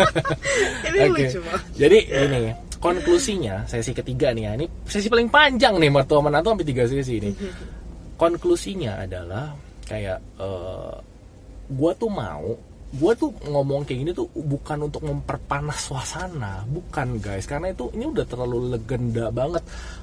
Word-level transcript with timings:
Ini 0.88 0.98
Oke. 1.06 1.22
lucu 1.26 1.38
banget. 1.44 1.62
Jadi 1.76 1.98
ini 2.08 2.42
konklusinya 2.80 3.68
sesi 3.68 3.92
ketiga 3.92 4.32
nih 4.32 4.44
ya. 4.48 4.52
Ini 4.56 4.66
sesi 4.88 5.06
paling 5.12 5.28
panjang 5.28 5.76
nih 5.76 5.90
mertua 5.92 6.24
menantu 6.24 6.56
sampai 6.56 6.66
tiga 6.66 6.84
sesi 6.88 7.20
ini. 7.20 7.30
Konklusinya 8.20 9.00
adalah 9.04 9.56
kayak 9.88 10.18
eh 10.40 10.94
gua 11.70 11.92
tuh 11.96 12.10
mau 12.10 12.52
gua 12.90 13.12
tuh 13.14 13.30
ngomong 13.46 13.86
kayak 13.86 13.98
gini 14.02 14.10
tuh 14.10 14.26
bukan 14.34 14.90
untuk 14.90 15.06
memperpanas 15.06 15.88
suasana, 15.88 16.66
bukan 16.66 17.22
guys. 17.22 17.46
Karena 17.46 17.70
itu 17.70 17.88
ini 17.94 18.10
udah 18.10 18.26
terlalu 18.26 18.76
legenda 18.76 19.30
banget 19.30 19.62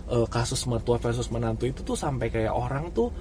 eh, 0.09 0.27
kasus 0.29 0.65
mertua 0.65 0.97
versus 0.97 1.27
menantu 1.29 1.67
itu 1.67 1.83
tuh 1.83 1.97
sampai 1.97 2.31
kayak 2.31 2.53
orang 2.53 2.89
tuh 2.95 3.11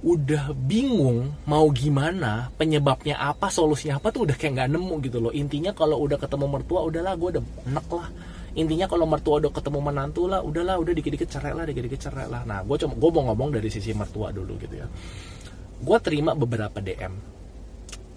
udah 0.00 0.56
bingung 0.56 1.36
mau 1.44 1.68
gimana 1.68 2.48
penyebabnya 2.56 3.20
apa 3.20 3.52
solusinya 3.52 4.00
apa 4.00 4.08
tuh 4.08 4.24
udah 4.24 4.36
kayak 4.36 4.52
nggak 4.56 4.70
nemu 4.72 4.94
gitu 5.04 5.18
loh. 5.20 5.32
Intinya 5.32 5.76
kalau 5.76 6.00
udah 6.00 6.16
ketemu 6.16 6.46
mertua 6.48 6.80
udahlah 6.88 7.12
gue 7.20 7.28
udah 7.36 7.44
enek 7.68 7.88
lah. 7.92 8.08
Intinya 8.56 8.88
kalau 8.88 9.04
mertua 9.04 9.44
udah 9.44 9.52
ketemu 9.52 9.78
menantu 9.84 10.24
lah 10.24 10.40
udahlah 10.40 10.80
udah 10.80 10.92
dikit-dikit 10.96 11.28
cerai 11.28 11.52
lah 11.52 11.68
dikit-dikit 11.68 12.00
cerai 12.00 12.26
lah. 12.32 12.48
Nah 12.48 12.64
gue 12.64 12.76
cuma 12.80 12.96
gue 12.96 13.10
mau 13.12 13.24
ngomong 13.28 13.52
dari 13.52 13.68
sisi 13.68 13.92
mertua 13.92 14.32
dulu 14.32 14.56
gitu 14.56 14.74
ya. 14.80 14.88
Gue 15.80 15.98
terima 16.00 16.32
beberapa 16.32 16.80
DM 16.80 17.14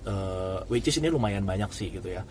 eh, 0.08 0.60
which 0.72 0.88
is 0.88 0.96
ini 1.04 1.12
lumayan 1.12 1.44
banyak 1.44 1.68
sih 1.76 1.92
gitu 1.92 2.08
ya. 2.08 2.24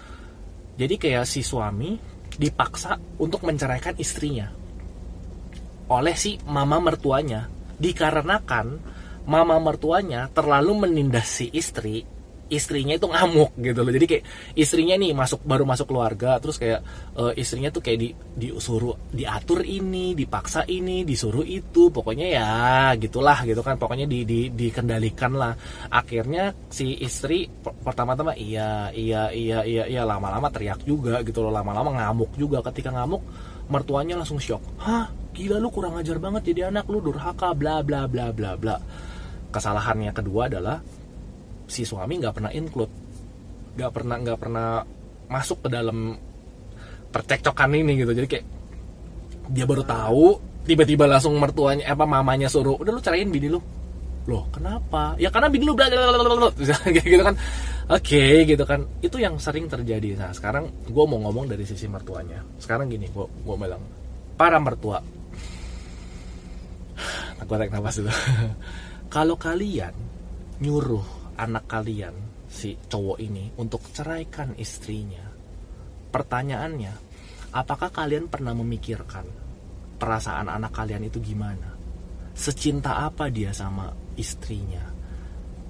Jadi 0.81 0.97
kayak 0.97 1.29
si 1.29 1.45
suami 1.45 2.01
dipaksa 2.33 2.97
untuk 3.21 3.45
menceraikan 3.45 4.01
istrinya 4.01 4.49
oleh 5.93 6.17
si 6.17 6.41
mama 6.49 6.81
mertuanya 6.81 7.53
dikarenakan 7.77 8.92
mama 9.29 9.57
mertuanya 9.63 10.27
terlalu 10.33 10.87
menindas 10.87 11.29
si 11.29 11.47
istri 11.53 12.03
istrinya 12.53 12.93
itu 13.01 13.09
ngamuk 13.09 13.57
gitu 13.57 13.81
loh. 13.81 13.93
Jadi 13.97 14.05
kayak 14.05 14.25
istrinya 14.53 14.95
nih 15.01 15.17
masuk 15.17 15.41
baru 15.49 15.65
masuk 15.65 15.89
keluarga 15.89 16.37
terus 16.37 16.61
kayak 16.61 16.85
eh, 17.17 17.33
istrinya 17.41 17.73
tuh 17.73 17.81
kayak 17.81 17.99
di 17.99 18.09
disuruh 18.13 19.09
diatur 19.09 19.65
ini 19.65 20.13
dipaksa 20.13 20.69
ini 20.69 21.09
disuruh 21.09 21.43
itu. 21.49 21.89
Pokoknya 21.89 22.29
ya 22.29 22.51
gitulah 23.01 23.41
gitu 23.49 23.65
kan. 23.65 23.81
Pokoknya 23.81 24.05
di, 24.05 24.29
di 24.29 24.53
dikendalikan 24.53 25.33
lah. 25.33 25.57
Akhirnya 25.89 26.53
si 26.69 27.01
istri 27.01 27.49
per- 27.49 27.81
pertama-tama 27.81 28.37
iya 28.37 28.93
iya 28.93 29.33
iya 29.33 29.65
iya 29.65 29.85
iya. 29.89 30.03
Lama-lama 30.05 30.53
teriak 30.53 30.85
juga 30.85 31.25
gitu 31.25 31.41
loh. 31.41 31.51
Lama-lama 31.51 31.97
ngamuk 31.97 32.37
juga. 32.37 32.61
Ketika 32.61 32.93
ngamuk 32.93 33.25
mertuanya 33.73 34.21
langsung 34.21 34.37
shock. 34.37 34.61
Hah? 34.77 35.09
Gila 35.33 35.57
lu 35.57 35.73
kurang 35.73 35.97
ajar 35.97 36.21
banget 36.21 36.53
jadi 36.53 36.69
anak. 36.69 36.85
Lu 36.93 37.01
durhaka 37.01 37.57
bla 37.57 37.81
bla 37.81 38.05
bla 38.05 38.29
bla 38.29 38.53
bla 38.61 38.77
kesalahannya 39.53 40.11
kedua 40.17 40.49
adalah 40.49 40.81
si 41.69 41.85
suami 41.85 42.19
nggak 42.19 42.35
pernah 42.35 42.53
include 42.53 42.93
nggak 43.77 43.93
pernah 43.93 44.17
nggak 44.21 44.39
pernah 44.41 44.69
masuk 45.33 45.65
ke 45.65 45.69
dalam 45.73 46.17
percekcokan 47.13 47.73
ini 47.77 48.01
gitu. 48.01 48.13
Jadi 48.13 48.29
kayak 48.29 48.47
dia 49.53 49.65
baru 49.69 49.85
tahu 49.85 50.27
tiba-tiba 50.65 51.05
langsung 51.09 51.35
mertuanya 51.37 51.93
apa 51.93 52.05
mamanya 52.07 52.47
suruh 52.47 52.79
udah 52.81 52.93
lu 52.93 53.01
ceraiin 53.01 53.33
bini 53.33 53.49
lu. 53.53 53.61
Loh 54.29 54.47
kenapa? 54.53 55.17
Ya 55.19 55.29
karena 55.33 55.49
bini 55.53 55.65
lu 55.67 55.77
bla 55.77 55.89
bla 55.89 56.13
bla 56.13 56.25
bla 56.25 56.37
bla." 56.37 56.51
kayak 56.95 57.05
gitu 57.05 57.25
kan. 57.25 57.37
Oke 57.93 58.25
gitu 58.49 58.65
kan. 58.65 58.81
Itu 59.01 59.17
yang 59.21 59.37
sering 59.41 59.69
terjadi. 59.69 60.17
Nah 60.21 60.31
sekarang 60.33 60.69
gue 60.89 61.05
mau 61.09 61.19
ngomong 61.29 61.49
dari 61.49 61.65
sisi 61.69 61.89
mertuanya. 61.89 62.45
Sekarang 62.61 62.89
gini 62.89 63.09
gue 63.09 63.27
gue 63.27 63.57
bilang 63.57 63.83
para 64.37 64.57
mertua. 64.61 65.01
Gue 67.43 67.59
tarik 67.59 67.75
nafas 67.75 67.99
dulu 67.99 68.07
kalau 69.13 69.37
kalian 69.37 69.93
nyuruh 70.65 71.37
anak 71.37 71.69
kalian 71.69 72.17
si 72.49 72.81
cowok 72.89 73.21
ini 73.21 73.53
untuk 73.61 73.85
ceraikan 73.93 74.57
istrinya 74.57 75.21
pertanyaannya 76.09 76.97
apakah 77.53 77.93
kalian 77.93 78.33
pernah 78.33 78.57
memikirkan 78.57 79.29
perasaan 80.01 80.49
anak 80.49 80.73
kalian 80.73 81.07
itu 81.07 81.21
gimana? 81.21 81.77
Secinta 82.33 83.05
apa 83.05 83.29
dia 83.29 83.53
sama 83.53 83.93
istrinya? 84.17 84.81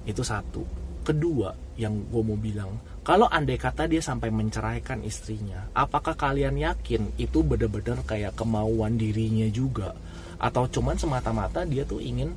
Itu 0.07 0.23
satu. 0.23 0.63
Kedua 1.03 1.51
yang 1.75 2.07
gue 2.07 2.23
mau 2.23 2.39
bilang 2.39 2.79
kalau 3.03 3.27
andai 3.27 3.59
kata 3.59 3.91
dia 3.91 3.99
sampai 3.99 4.31
menceraikan 4.31 5.03
istrinya 5.03 5.67
apakah 5.75 6.15
kalian 6.15 6.55
yakin 6.55 7.11
itu 7.19 7.43
benar-benar 7.43 8.07
kayak 8.07 8.39
kemauan 8.39 8.95
dirinya 8.95 9.51
juga? 9.51 9.91
Atau 10.39 10.71
cuman 10.71 10.95
semata-mata 10.95 11.67
dia 11.67 11.83
tuh 11.83 11.99
ingin 11.99 12.31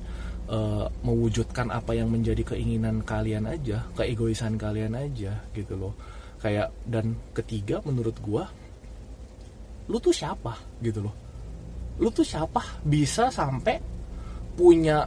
eh, 0.47 0.87
mewujudkan 1.05 1.69
apa 1.71 1.93
yang 1.95 2.11
menjadi 2.11 2.55
keinginan 2.55 3.03
kalian 3.03 3.47
aja 3.51 3.87
keegoisan 3.95 4.57
kalian 4.57 4.95
aja 4.97 5.43
gitu 5.53 5.75
loh. 5.77 5.95
Kayak 6.41 6.71
dan 6.85 7.17
ketiga 7.33 7.81
menurut 7.83 8.17
gua 8.23 8.45
lu 9.87 9.99
tuh 10.03 10.15
siapa 10.15 10.55
gitu 10.83 11.05
loh. 11.07 11.15
Lu 11.97 12.13
tuh 12.13 12.27
siapa? 12.27 12.83
Bisa 12.85 13.33
sampai 13.33 13.81
punya 14.57 15.05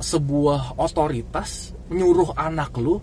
sebuah 0.00 0.80
otoritas 0.80 1.76
nyuruh 1.92 2.32
anak 2.32 2.72
lu 2.80 2.96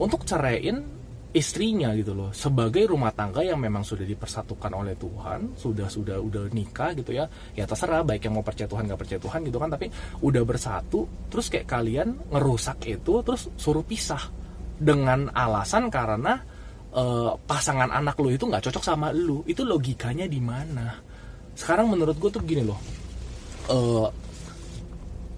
untuk 0.00 0.24
ceraiin 0.24 0.97
istrinya 1.38 1.94
gitu 1.94 2.12
loh. 2.12 2.34
Sebagai 2.34 2.90
rumah 2.90 3.14
tangga 3.14 3.40
yang 3.46 3.62
memang 3.62 3.86
sudah 3.86 4.02
dipersatukan 4.02 4.74
oleh 4.74 4.98
Tuhan 4.98 5.54
sudah 5.54 5.86
sudah 5.86 6.18
udah 6.18 6.50
nikah 6.50 6.92
gitu 6.98 7.14
ya. 7.14 7.30
Ya 7.54 7.64
terserah 7.64 8.02
baik 8.02 8.26
yang 8.26 8.34
mau 8.36 8.44
percaya 8.44 8.66
Tuhan 8.66 8.90
nggak 8.90 9.00
percaya 9.00 9.20
Tuhan 9.22 9.40
gitu 9.46 9.58
kan. 9.62 9.70
Tapi 9.70 9.86
udah 10.26 10.42
bersatu 10.42 11.06
terus 11.30 11.46
kayak 11.46 11.70
kalian 11.70 12.18
ngerusak 12.34 12.82
itu 12.90 13.22
terus 13.22 13.46
suruh 13.54 13.86
pisah. 13.86 14.34
Dengan 14.78 15.30
alasan 15.34 15.90
karena 15.90 16.38
eh, 16.94 17.32
pasangan 17.46 17.90
anak 17.90 18.18
lu 18.18 18.34
itu 18.34 18.44
nggak 18.44 18.66
cocok 18.66 18.82
sama 18.82 19.14
lu. 19.14 19.46
Itu 19.46 19.62
logikanya 19.62 20.26
di 20.26 20.42
mana? 20.42 20.98
Sekarang 21.54 21.90
menurut 21.90 22.18
gue 22.18 22.30
tuh 22.30 22.42
begini 22.42 22.62
loh. 22.66 22.78
Eh, 23.70 24.08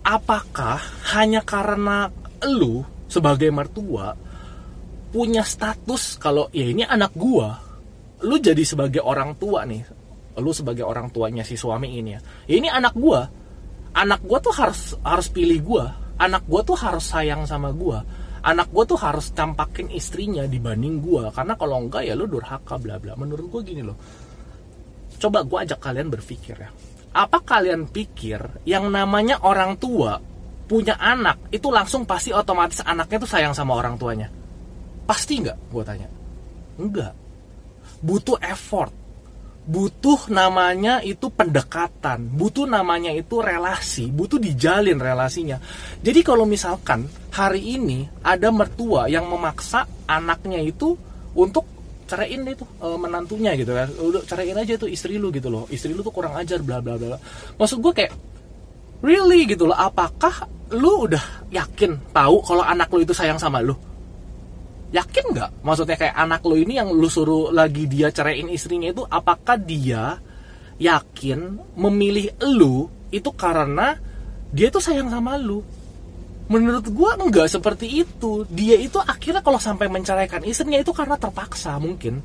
apakah 0.04 0.80
hanya 1.12 1.44
karena 1.44 2.08
lu 2.48 2.80
sebagai 3.10 3.52
mertua 3.52 4.29
punya 5.10 5.42
status 5.42 6.16
kalau 6.16 6.46
ya 6.54 6.70
ini 6.70 6.86
anak 6.86 7.12
gua. 7.18 7.58
Lu 8.22 8.38
jadi 8.38 8.62
sebagai 8.62 9.02
orang 9.02 9.34
tua 9.36 9.66
nih. 9.66 9.82
Lu 10.38 10.54
sebagai 10.54 10.86
orang 10.86 11.10
tuanya 11.10 11.42
si 11.42 11.58
suami 11.58 11.98
ini 11.98 12.14
ya. 12.14 12.20
Ya 12.46 12.54
ini 12.62 12.68
anak 12.70 12.94
gua. 12.94 13.26
Anak 13.90 14.22
gua 14.22 14.38
tuh 14.38 14.54
harus 14.54 14.94
harus 15.02 15.28
pilih 15.28 15.60
gua. 15.60 15.84
Anak 16.16 16.46
gua 16.46 16.62
tuh 16.62 16.78
harus 16.78 17.04
sayang 17.04 17.42
sama 17.44 17.74
gua. 17.74 18.06
Anak 18.40 18.70
gua 18.72 18.86
tuh 18.86 18.96
harus 18.96 19.34
campakin 19.34 19.90
istrinya 19.90 20.46
dibanding 20.46 21.02
gua. 21.02 21.34
Karena 21.34 21.58
kalau 21.58 21.82
enggak 21.82 22.06
ya 22.06 22.14
lu 22.14 22.30
durhaka 22.30 22.78
bla 22.78 22.96
bla. 23.02 23.18
Menurut 23.18 23.50
gua 23.50 23.60
gini 23.66 23.82
loh. 23.82 23.98
Coba 25.18 25.42
gua 25.42 25.66
ajak 25.66 25.82
kalian 25.82 26.08
berpikir 26.08 26.56
ya. 26.56 26.70
Apa 27.10 27.42
kalian 27.42 27.90
pikir 27.90 28.62
yang 28.62 28.86
namanya 28.86 29.42
orang 29.42 29.74
tua 29.74 30.22
punya 30.70 30.94
anak 31.02 31.50
itu 31.50 31.66
langsung 31.66 32.06
pasti 32.06 32.30
otomatis 32.30 32.78
anaknya 32.86 33.18
tuh 33.18 33.26
sayang 33.26 33.50
sama 33.50 33.74
orang 33.74 33.98
tuanya 33.98 34.30
pasti 35.10 35.42
nggak? 35.42 35.58
Gue 35.74 35.82
tanya. 35.82 36.06
Enggak 36.78 37.18
butuh 38.00 38.40
effort. 38.40 38.92
Butuh 39.70 40.32
namanya 40.32 41.04
itu 41.04 41.30
pendekatan. 41.30 42.26
Butuh 42.32 42.66
namanya 42.66 43.12
itu 43.12 43.38
relasi. 43.38 44.08
Butuh 44.08 44.40
dijalin 44.40 44.98
relasinya. 44.98 45.60
Jadi 46.00 46.20
kalau 46.24 46.48
misalkan 46.48 47.06
hari 47.30 47.78
ini 47.78 48.08
ada 48.24 48.50
mertua 48.50 49.06
yang 49.06 49.28
memaksa 49.28 49.86
anaknya 50.08 50.58
itu 50.64 50.96
untuk 51.36 51.68
ceraiin 52.10 52.42
tuh 52.58 52.66
eh, 52.82 52.98
menantunya 52.98 53.54
gitu 53.54 53.76
kan. 53.76 53.86
Udah 54.00 54.24
ceraiin 54.26 54.58
aja 54.58 54.74
tuh 54.80 54.90
istri 54.90 55.20
lu 55.20 55.30
gitu 55.30 55.52
loh. 55.52 55.68
Istri 55.70 55.94
lu 55.94 56.02
tuh 56.02 56.10
kurang 56.10 56.34
ajar 56.34 56.64
bla 56.64 56.82
bla 56.82 56.98
bla 56.98 57.20
maksud 57.60 57.78
gue 57.78 57.92
kayak 57.94 58.12
really? 59.04 59.46
gitu 59.46 59.70
loh. 59.70 59.76
Apakah 59.76 60.50
lu 60.74 61.06
udah 61.06 61.46
yakin 61.52 62.10
tahu 62.10 62.42
kalau 62.42 62.64
anak 62.64 62.90
lu 62.90 63.06
itu 63.06 63.14
sayang 63.14 63.38
sama 63.38 63.62
lu 63.62 63.76
yakin 64.90 65.24
nggak? 65.34 65.50
Maksudnya 65.62 65.96
kayak 65.96 66.16
anak 66.18 66.42
lu 66.42 66.58
ini 66.58 66.78
yang 66.78 66.90
lu 66.90 67.06
suruh 67.06 67.54
lagi 67.54 67.86
dia 67.86 68.10
ceraiin 68.10 68.50
istrinya 68.50 68.90
itu 68.90 69.06
apakah 69.06 69.56
dia 69.58 70.18
yakin 70.80 71.58
memilih 71.78 72.34
lu 72.50 72.90
itu 73.14 73.30
karena 73.34 73.94
dia 74.50 74.68
tuh 74.70 74.82
sayang 74.82 75.10
sama 75.10 75.38
lu? 75.38 75.62
Menurut 76.50 76.90
gua 76.90 77.14
enggak 77.14 77.46
seperti 77.46 78.02
itu. 78.02 78.42
Dia 78.50 78.74
itu 78.74 78.98
akhirnya 78.98 79.38
kalau 79.38 79.62
sampai 79.62 79.86
menceraikan 79.86 80.42
istrinya 80.42 80.82
itu 80.82 80.90
karena 80.90 81.14
terpaksa 81.14 81.78
mungkin. 81.78 82.18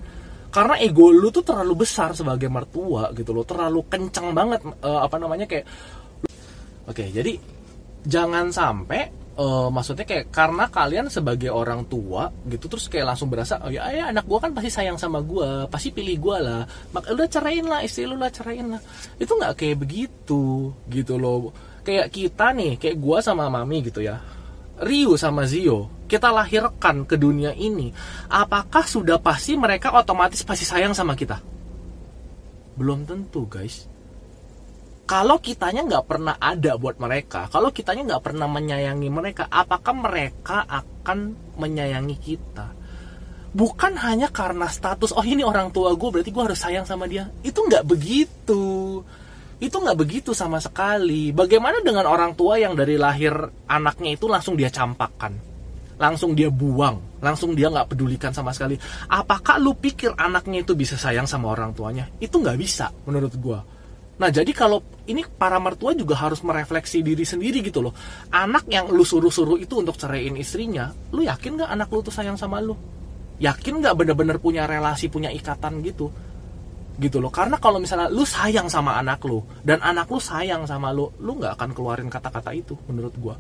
Karena 0.49 0.81
ego 0.81 1.13
lu 1.13 1.29
tuh 1.29 1.45
terlalu 1.45 1.85
besar 1.85 2.17
sebagai 2.17 2.49
mertua 2.49 3.13
gitu 3.13 3.37
loh. 3.37 3.45
Terlalu 3.45 3.85
kencang 3.85 4.33
banget 4.33 4.65
eh, 4.65 4.99
apa 5.05 5.15
namanya 5.21 5.45
kayak 5.45 5.65
oke 6.89 7.05
jadi 7.13 7.37
jangan 8.05 8.49
sampai 8.49 9.24
eh, 9.35 9.67
maksudnya 9.71 10.05
kayak 10.07 10.31
karena 10.31 10.65
kalian 10.71 11.07
sebagai 11.11 11.51
orang 11.51 11.85
tua 11.85 12.31
gitu 12.47 12.65
terus 12.71 12.87
kayak 12.87 13.15
langsung 13.15 13.27
berasa 13.27 13.59
oh 13.63 13.71
ya, 13.71 13.87
ya 13.91 14.11
anak 14.11 14.25
gua 14.27 14.39
kan 14.39 14.51
pasti 14.55 14.71
sayang 14.71 14.97
sama 14.99 15.19
gua 15.21 15.67
pasti 15.67 15.91
pilih 15.91 16.17
gua 16.19 16.37
lah 16.41 16.61
maka 16.95 17.11
udah 17.11 17.27
ceraiin 17.27 17.67
lah 17.67 17.83
istri 17.83 18.07
lu 18.07 18.15
lah 18.15 18.31
ceraiin 18.31 18.75
lah 18.75 18.81
itu 19.19 19.31
nggak 19.31 19.53
kayak 19.55 19.77
begitu 19.79 20.71
gitu 20.89 21.15
loh 21.19 21.51
kayak 21.85 22.09
kita 22.09 22.55
nih 22.55 22.79
kayak 22.79 22.97
gua 22.97 23.19
sama 23.21 23.51
mami 23.51 23.85
gitu 23.85 24.01
ya 24.01 24.17
Ryu 24.75 25.15
sama 25.15 25.47
Zio 25.47 25.95
kita 26.05 26.29
lahirkan 26.29 27.01
ke 27.03 27.17
dunia 27.17 27.51
ini, 27.57 27.89
apakah 28.29 28.85
sudah 28.85 29.17
pasti 29.17 29.57
mereka 29.57 29.89
otomatis 29.89 30.45
pasti 30.45 30.65
sayang 30.65 30.93
sama 30.93 31.17
kita? 31.17 31.41
Belum 32.77 33.01
tentu, 33.09 33.49
guys. 33.49 33.89
Kalau 35.05 35.37
kitanya 35.37 35.85
nggak 35.85 36.05
pernah 36.09 36.35
ada 36.41 36.81
buat 36.81 36.97
mereka, 36.97 37.45
kalau 37.53 37.69
kitanya 37.69 38.15
nggak 38.15 38.23
pernah 38.25 38.49
menyayangi 38.49 39.09
mereka, 39.13 39.45
apakah 39.53 39.93
mereka 39.93 40.65
akan 40.65 41.37
menyayangi 41.61 42.17
kita? 42.17 42.73
Bukan 43.55 43.95
hanya 44.01 44.33
karena 44.33 44.65
status, 44.65 45.13
oh 45.13 45.23
ini 45.23 45.45
orang 45.45 45.69
tua 45.69 45.93
gue, 45.93 46.09
berarti 46.09 46.33
gue 46.33 46.43
harus 46.43 46.57
sayang 46.57 46.89
sama 46.89 47.05
dia. 47.05 47.29
Itu 47.45 47.63
nggak 47.63 47.85
begitu 47.85 48.99
itu 49.55 49.75
nggak 49.79 49.97
begitu 49.97 50.31
sama 50.35 50.59
sekali. 50.59 51.31
Bagaimana 51.31 51.79
dengan 51.79 52.05
orang 52.11 52.35
tua 52.35 52.59
yang 52.59 52.75
dari 52.75 52.99
lahir 52.99 53.31
anaknya 53.71 54.19
itu 54.19 54.27
langsung 54.27 54.59
dia 54.59 54.67
campakkan, 54.67 55.31
langsung 55.95 56.35
dia 56.35 56.51
buang, 56.51 56.99
langsung 57.23 57.55
dia 57.55 57.71
nggak 57.71 57.95
pedulikan 57.95 58.35
sama 58.35 58.51
sekali. 58.51 58.75
Apakah 59.07 59.55
lu 59.55 59.71
pikir 59.77 60.11
anaknya 60.19 60.67
itu 60.67 60.75
bisa 60.75 60.99
sayang 60.99 61.23
sama 61.23 61.55
orang 61.55 61.71
tuanya? 61.71 62.11
Itu 62.19 62.43
nggak 62.43 62.57
bisa 62.59 62.91
menurut 63.07 63.33
gua. 63.39 63.63
Nah 64.15 64.31
jadi 64.31 64.47
kalau 64.55 64.79
ini 65.05 65.27
para 65.27 65.59
mertua 65.59 65.91
juga 65.91 66.15
harus 66.15 66.39
merefleksi 66.39 67.03
diri 67.03 67.27
sendiri 67.27 67.59
gitu 67.59 67.83
loh. 67.83 67.93
Anak 68.31 68.65
yang 68.71 68.87
lu 68.87 69.03
suruh-suruh 69.03 69.59
itu 69.59 69.75
untuk 69.79 69.99
ceraiin 69.99 70.39
istrinya, 70.39 70.91
lu 71.11 71.27
yakin 71.27 71.59
nggak 71.59 71.71
anak 71.71 71.87
lu 71.91 71.99
tuh 71.99 72.15
sayang 72.15 72.39
sama 72.39 72.63
lu? 72.63 72.75
Yakin 73.43 73.83
nggak 73.83 73.95
bener-bener 73.99 74.39
punya 74.39 74.63
relasi, 74.63 75.11
punya 75.11 75.27
ikatan 75.35 75.83
gitu? 75.83 76.07
gitu 76.95 77.19
loh 77.19 77.27
karena 77.27 77.59
kalau 77.59 77.83
misalnya 77.83 78.07
lu 78.07 78.23
sayang 78.23 78.71
sama 78.71 78.95
anak 78.95 79.19
lu 79.27 79.43
dan 79.67 79.83
anak 79.83 80.07
lu 80.07 80.19
sayang 80.19 80.63
sama 80.63 80.95
lu 80.95 81.11
lu 81.19 81.35
nggak 81.35 81.59
akan 81.59 81.69
keluarin 81.75 82.07
kata-kata 82.07 82.55
itu 82.55 82.71
menurut 82.87 83.11
gua 83.19 83.35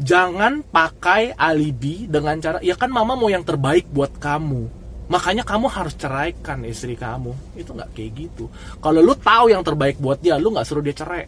jangan 0.00 0.64
pakai 0.64 1.36
alibi 1.36 2.08
dengan 2.08 2.40
cara 2.40 2.58
ya 2.64 2.80
kan 2.80 2.88
mama 2.88 3.12
mau 3.12 3.28
yang 3.28 3.44
terbaik 3.44 3.92
buat 3.92 4.16
kamu 4.16 4.77
makanya 5.08 5.44
kamu 5.44 5.66
harus 5.68 5.96
ceraikan 5.96 6.62
istri 6.64 6.94
kamu. 6.94 7.32
Itu 7.56 7.74
nggak 7.74 7.92
kayak 7.96 8.10
gitu. 8.16 8.48
Kalau 8.78 9.00
lu 9.00 9.16
tahu 9.16 9.50
yang 9.52 9.64
terbaik 9.64 9.98
buat 9.98 10.20
dia 10.20 10.36
lu 10.36 10.52
nggak 10.54 10.68
suruh 10.68 10.84
dia 10.84 10.94
cerai. 10.94 11.26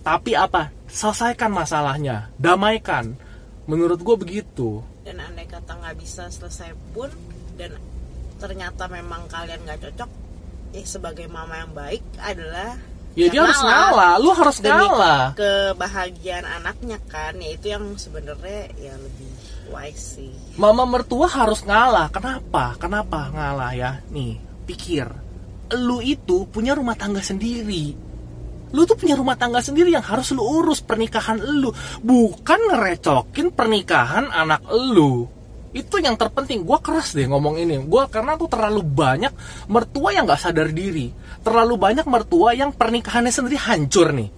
Tapi 0.00 0.32
apa? 0.32 0.72
Selesaikan 0.88 1.52
masalahnya. 1.52 2.32
Damaikan. 2.40 3.14
Menurut 3.68 4.00
gue 4.00 4.16
begitu. 4.16 4.80
Dan 5.04 5.20
andai 5.20 5.44
kata 5.44 5.76
nggak 5.76 5.96
bisa 6.00 6.26
selesai 6.32 6.72
pun 6.96 7.12
dan 7.60 7.76
ternyata 8.40 8.88
memang 8.88 9.28
kalian 9.28 9.60
nggak 9.68 9.84
cocok 9.84 10.10
eh 10.72 10.86
sebagai 10.86 11.26
mama 11.28 11.60
yang 11.60 11.72
baik 11.76 12.02
adalah 12.22 12.78
ya 13.18 13.26
dia 13.30 13.40
harus 13.42 13.60
ngalah. 13.62 14.14
Lu 14.18 14.30
harus 14.34 14.56
demi 14.62 14.86
ngalah. 14.86 15.34
kebahagiaan 15.34 16.46
anaknya 16.46 16.98
kan 17.10 17.34
ya 17.38 17.50
itu 17.54 17.66
yang 17.72 17.84
sebenarnya 17.98 18.70
ya 18.78 18.94
lebih 18.98 19.30
wise 19.70 20.18
sih. 20.18 20.32
Mama 20.58 20.84
mertua 20.86 21.26
harus 21.30 21.62
ngalah. 21.62 22.10
Kenapa? 22.10 22.76
Kenapa 22.78 23.30
ngalah 23.30 23.72
ya? 23.74 23.90
Nih 24.10 24.38
pikir. 24.66 25.06
Lu 25.74 26.02
itu 26.02 26.46
punya 26.50 26.74
rumah 26.74 26.98
tangga 26.98 27.22
sendiri. 27.22 27.94
Lu 28.70 28.86
tuh 28.86 28.94
punya 28.94 29.18
rumah 29.18 29.34
tangga 29.34 29.58
sendiri 29.58 29.90
yang 29.90 30.06
harus 30.06 30.30
lu 30.30 30.42
urus 30.42 30.82
pernikahan 30.82 31.42
lu. 31.42 31.74
Bukan 32.02 32.60
ngerecokin 32.70 33.50
pernikahan 33.50 34.30
anak 34.30 34.62
lu 34.70 35.39
itu 35.70 36.02
yang 36.02 36.18
terpenting. 36.18 36.66
Gue 36.66 36.78
keras 36.82 37.14
deh 37.14 37.26
ngomong 37.30 37.58
ini. 37.58 37.78
Gue 37.86 38.06
karena 38.10 38.34
tuh 38.34 38.50
terlalu 38.50 38.82
banyak 38.82 39.32
mertua 39.70 40.10
yang 40.10 40.26
nggak 40.26 40.42
sadar 40.42 40.68
diri. 40.74 41.14
Terlalu 41.40 41.74
banyak 41.78 42.06
mertua 42.10 42.52
yang 42.52 42.74
pernikahannya 42.74 43.30
sendiri 43.30 43.58
hancur 43.58 44.10
nih. 44.10 44.28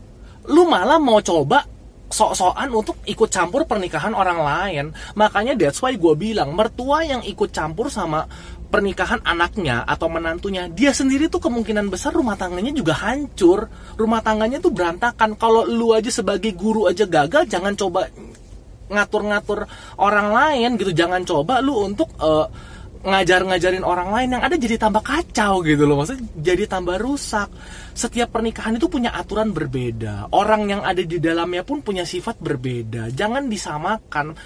Lu 0.53 0.69
malah 0.69 1.01
mau 1.01 1.23
coba 1.25 1.65
sok-sokan 2.13 2.69
untuk 2.77 3.01
ikut 3.09 3.33
campur 3.33 3.65
pernikahan 3.65 4.13
orang 4.13 4.45
lain. 4.45 4.87
Makanya 5.17 5.57
that's 5.57 5.81
why 5.81 5.97
gue 5.97 6.15
bilang 6.15 6.53
mertua 6.53 7.09
yang 7.09 7.25
ikut 7.25 7.49
campur 7.49 7.89
sama 7.89 8.29
pernikahan 8.69 9.21
anaknya 9.25 9.85
atau 9.85 10.09
menantunya 10.09 10.69
dia 10.69 10.97
sendiri 10.97 11.29
tuh 11.29 11.45
kemungkinan 11.45 11.89
besar 11.89 12.13
rumah 12.13 12.37
tangganya 12.37 12.77
juga 12.77 12.93
hancur. 13.01 13.73
Rumah 13.97 14.21
tangganya 14.21 14.61
tuh 14.61 14.73
berantakan. 14.73 15.41
Kalau 15.41 15.65
lu 15.65 15.97
aja 15.97 16.13
sebagai 16.13 16.53
guru 16.53 16.93
aja 16.93 17.09
gagal 17.09 17.49
jangan 17.49 17.73
coba 17.73 18.13
ngatur-ngatur 18.93 19.65
orang 19.97 20.29
lain 20.31 20.77
gitu. 20.77 20.93
Jangan 20.93 21.25
coba 21.25 21.65
lu 21.65 21.81
untuk 21.81 22.13
uh, 22.21 22.47
ngajar-ngajarin 23.03 23.83
orang 23.83 24.15
lain 24.15 24.29
yang 24.39 24.43
ada 24.47 24.55
jadi 24.55 24.79
tambah 24.79 25.03
kacau 25.03 25.67
gitu 25.67 25.83
loh. 25.85 25.99
Maksudnya 26.03 26.23
jadi 26.39 26.65
tambah 26.71 26.97
rusak. 27.03 27.51
Setiap 27.93 28.31
pernikahan 28.31 28.79
itu 28.79 28.87
punya 28.87 29.11
aturan 29.11 29.51
berbeda. 29.51 30.31
Orang 30.31 30.71
yang 30.71 30.87
ada 30.87 31.03
di 31.03 31.19
dalamnya 31.19 31.67
pun 31.67 31.83
punya 31.83 32.07
sifat 32.07 32.39
berbeda. 32.39 33.11
Jangan 33.11 33.51
disamakan. 33.51 34.39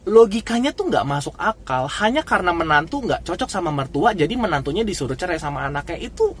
Logikanya 0.00 0.72
tuh 0.76 0.92
nggak 0.92 1.08
masuk 1.08 1.36
akal. 1.40 1.88
Hanya 1.88 2.20
karena 2.24 2.52
menantu 2.52 3.00
nggak 3.04 3.24
cocok 3.24 3.48
sama 3.48 3.72
mertua 3.72 4.12
jadi 4.12 4.32
menantunya 4.36 4.84
disuruh 4.84 5.16
cerai 5.16 5.40
sama 5.40 5.64
anaknya. 5.68 5.96
Itu 6.04 6.36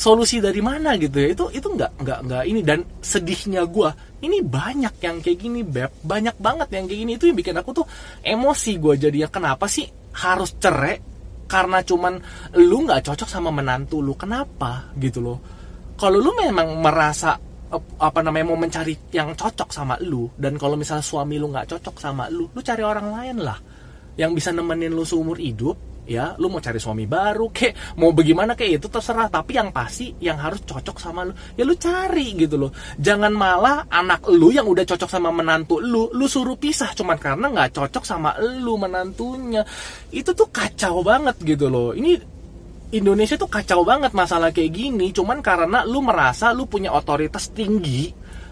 solusi 0.00 0.40
dari 0.40 0.64
mana 0.64 0.96
gitu 0.96 1.20
ya? 1.20 1.28
Itu 1.36 1.44
itu 1.52 1.68
nggak 1.68 2.00
nggak 2.00 2.18
nggak 2.24 2.42
ini. 2.48 2.60
Dan 2.64 2.80
sedihnya 3.04 3.68
gue 3.68 3.92
ini 4.24 4.40
banyak 4.40 4.96
yang 5.04 5.20
kayak 5.20 5.36
gini 5.36 5.60
beb. 5.60 5.92
Banyak 6.00 6.40
banget 6.40 6.72
yang 6.72 6.88
kayak 6.88 7.00
gini. 7.04 7.12
Itu 7.20 7.28
yang 7.28 7.36
bikin 7.36 7.60
aku 7.60 7.76
tuh 7.76 7.86
emosi 8.24 8.80
gue 8.80 8.94
jadi 8.96 9.16
ya 9.24 9.28
kenapa 9.28 9.68
sih 9.68 9.84
harus 10.16 10.56
cerai 10.56 10.96
karena 11.44 11.84
cuman 11.84 12.16
lu 12.56 12.88
nggak 12.88 13.04
cocok 13.12 13.28
sama 13.28 13.52
menantu 13.52 14.00
lu? 14.00 14.16
Kenapa? 14.16 14.88
Gitu 14.96 15.20
loh. 15.20 15.38
Kalau 16.00 16.16
lu 16.16 16.32
memang 16.32 16.80
merasa 16.80 17.36
apa 17.78 18.20
namanya 18.24 18.50
mau 18.50 18.58
mencari 18.58 18.98
yang 19.14 19.30
cocok 19.38 19.70
sama 19.70 19.94
lu 20.02 20.26
dan 20.34 20.58
kalau 20.58 20.74
misalnya 20.74 21.06
suami 21.06 21.38
lu 21.38 21.54
nggak 21.54 21.70
cocok 21.70 22.02
sama 22.02 22.26
lu 22.26 22.50
lu 22.50 22.60
cari 22.66 22.82
orang 22.82 23.14
lain 23.14 23.46
lah 23.46 23.54
yang 24.18 24.34
bisa 24.34 24.50
nemenin 24.50 24.90
lu 24.90 25.06
seumur 25.06 25.38
hidup 25.38 25.78
ya 26.10 26.34
lu 26.42 26.50
mau 26.50 26.58
cari 26.58 26.82
suami 26.82 27.06
baru 27.06 27.54
kek 27.54 27.94
mau 27.94 28.10
bagaimana 28.10 28.58
kayak 28.58 28.82
itu 28.82 28.88
terserah. 28.90 29.30
Tapi 29.30 29.54
yang 29.54 29.70
pasti 29.70 30.10
yang 30.18 30.42
harus 30.42 30.66
cocok 30.66 30.98
sama 30.98 31.22
lu. 31.22 31.32
Ya 31.54 31.62
lu 31.62 31.78
cari 31.78 32.34
gitu 32.34 32.58
loh. 32.58 32.74
Jangan 32.98 33.30
malah 33.30 33.86
anak 33.86 34.26
lu 34.26 34.50
yang 34.50 34.66
udah 34.66 34.82
cocok 34.82 35.06
sama 35.06 35.30
menantu 35.30 35.78
lu 35.78 36.10
lu 36.10 36.26
suruh 36.26 36.58
pisah. 36.58 36.90
Cuman 36.98 37.14
karena 37.14 37.46
nggak 37.46 37.78
cocok 37.78 38.02
sama 38.02 38.34
lu 38.42 38.74
menantunya. 38.74 39.62
Itu 40.10 40.34
tuh 40.34 40.50
kacau 40.50 41.06
banget 41.06 41.38
gitu 41.46 41.70
loh. 41.70 41.94
Ini 41.94 42.18
Indonesia 42.90 43.38
tuh 43.38 43.46
kacau 43.46 43.86
banget 43.86 44.10
masalah 44.10 44.50
kayak 44.50 44.74
gini. 44.74 45.14
Cuman 45.14 45.38
karena 45.38 45.86
lu 45.86 46.02
merasa 46.02 46.50
lu 46.50 46.66
punya 46.66 46.90
otoritas 46.90 47.54
tinggi 47.54 48.10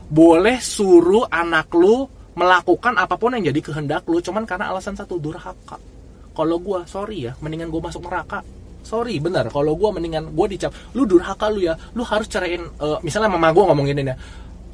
boleh 0.08 0.62
suruh 0.62 1.26
anak 1.26 1.74
lu 1.74 2.06
melakukan 2.38 2.94
apa 2.94 3.18
pun 3.18 3.34
yang 3.34 3.50
jadi 3.50 3.58
kehendak 3.58 4.06
lu. 4.06 4.22
Cuman 4.22 4.46
karena 4.46 4.70
alasan 4.70 4.94
satu 4.94 5.18
durhaka 5.18 5.97
kalau 6.38 6.62
gue 6.62 6.78
sorry 6.86 7.26
ya 7.26 7.32
mendingan 7.42 7.66
gue 7.66 7.82
masuk 7.82 8.06
neraka. 8.06 8.46
Sorry 8.86 9.18
benar 9.18 9.50
kalau 9.50 9.74
gue 9.74 9.90
mendingan 9.90 10.30
gue 10.30 10.46
dicap. 10.54 10.70
Lu 10.94 11.02
durhaka 11.02 11.50
lu 11.50 11.66
ya. 11.66 11.74
Lu 11.98 12.06
harus 12.06 12.30
ceraiin 12.30 12.62
uh, 12.78 13.02
misalnya 13.02 13.34
mama 13.34 13.50
gue 13.50 13.64
ngomongin 13.66 13.98
ini. 13.98 14.14
Ya 14.14 14.16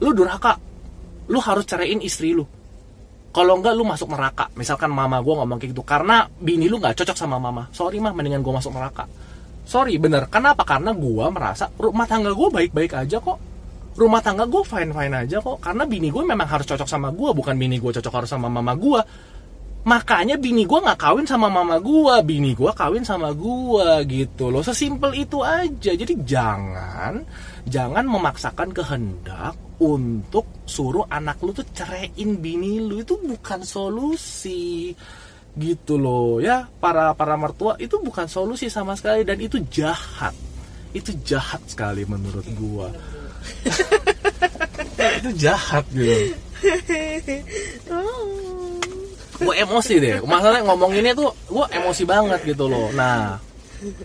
lu 0.04 0.12
durhaka. 0.12 0.60
Lu 1.32 1.40
harus 1.40 1.64
ceraiin 1.64 2.04
istri 2.04 2.36
lu. 2.36 2.44
Kalau 3.34 3.58
enggak 3.58 3.74
lu 3.74 3.82
masuk 3.88 4.12
neraka. 4.12 4.52
Misalkan 4.60 4.92
mama 4.92 5.24
gue 5.24 5.34
ngomong 5.34 5.56
kayak 5.56 5.72
gitu. 5.72 5.82
Karena 5.82 6.28
bini 6.28 6.68
lu 6.68 6.76
nggak 6.76 7.00
cocok 7.00 7.16
sama 7.16 7.40
mama. 7.40 7.66
Sorry 7.72 7.96
mah 7.98 8.12
mendingan 8.12 8.44
gue 8.44 8.52
masuk 8.52 8.76
neraka. 8.76 9.08
Sorry 9.64 9.96
bener. 9.96 10.28
Kenapa? 10.28 10.62
Karena 10.68 10.92
gue 10.92 11.26
merasa 11.32 11.72
rumah 11.80 12.04
tangga 12.04 12.30
gue 12.36 12.48
baik-baik 12.52 12.92
aja 12.94 13.16
kok. 13.18 13.38
Rumah 13.94 14.20
tangga 14.20 14.44
gue 14.44 14.62
fine 14.62 14.92
fine 14.92 15.14
aja 15.26 15.40
kok. 15.40 15.58
Karena 15.58 15.82
bini 15.88 16.12
gue 16.12 16.22
memang 16.22 16.46
harus 16.46 16.68
cocok 16.68 16.86
sama 16.86 17.08
gue 17.10 17.30
bukan 17.32 17.56
bini 17.56 17.80
gue 17.80 17.90
cocok 17.90 18.12
harus 18.12 18.30
sama 18.30 18.46
mama 18.46 18.76
gue 18.76 19.00
makanya 19.84 20.40
bini 20.40 20.64
gue 20.64 20.80
nggak 20.80 20.96
kawin 20.96 21.28
sama 21.28 21.52
mama 21.52 21.76
gue 21.76 22.16
bini 22.24 22.56
gue 22.56 22.72
kawin 22.72 23.04
sama 23.04 23.36
gue 23.36 23.88
gitu 24.08 24.48
loh. 24.48 24.64
Sesimpel 24.64 25.12
itu 25.20 25.44
aja. 25.44 25.92
Jadi 25.92 26.24
jangan 26.24 27.20
jangan 27.68 28.04
memaksakan 28.08 28.72
kehendak 28.72 29.52
untuk 29.80 30.48
suruh 30.64 31.04
anak 31.12 31.36
lu 31.44 31.52
tuh 31.52 31.68
ceraiin 31.76 32.40
bini 32.40 32.80
lu. 32.80 33.04
Itu 33.04 33.20
bukan 33.20 33.60
solusi 33.62 34.96
gitu 35.54 36.00
loh. 36.00 36.40
Ya 36.40 36.64
para 36.80 37.12
para 37.12 37.36
mertua 37.36 37.76
itu 37.76 38.00
bukan 38.00 38.24
solusi 38.24 38.72
sama 38.72 38.96
sekali. 38.96 39.22
Dan 39.22 39.36
itu 39.44 39.60
jahat. 39.68 40.32
Itu 40.96 41.12
jahat 41.26 41.60
sekali 41.68 42.08
menurut 42.08 42.46
gua. 42.56 42.88
Itu 45.20 45.36
jahat 45.36 45.84
gitu 45.92 46.32
gue 49.40 49.54
emosi 49.54 49.94
deh. 49.98 50.16
Masalahnya 50.22 50.64
ngomonginnya 50.68 51.12
tuh 51.16 51.30
gue 51.50 51.66
emosi 51.74 52.02
banget 52.06 52.40
gitu 52.46 52.70
loh. 52.70 52.90
Nah 52.94 53.38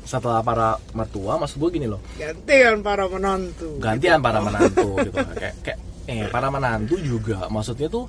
setelah 0.03 0.43
para 0.43 0.75
mertua 0.91 1.39
maksud 1.39 1.57
gue 1.61 1.69
gini 1.79 1.87
loh. 1.87 2.01
Gantian 2.17 2.81
para 2.83 3.05
menantu. 3.05 3.79
Gantian 3.79 4.19
para 4.19 4.39
menantu 4.43 4.97
gitu 5.05 5.17
kayak 5.37 5.55
kayak 5.63 5.79
eh 6.09 6.25
para 6.27 6.47
menantu 6.49 6.95
juga. 6.99 7.47
Maksudnya 7.47 7.87
tuh 7.87 8.05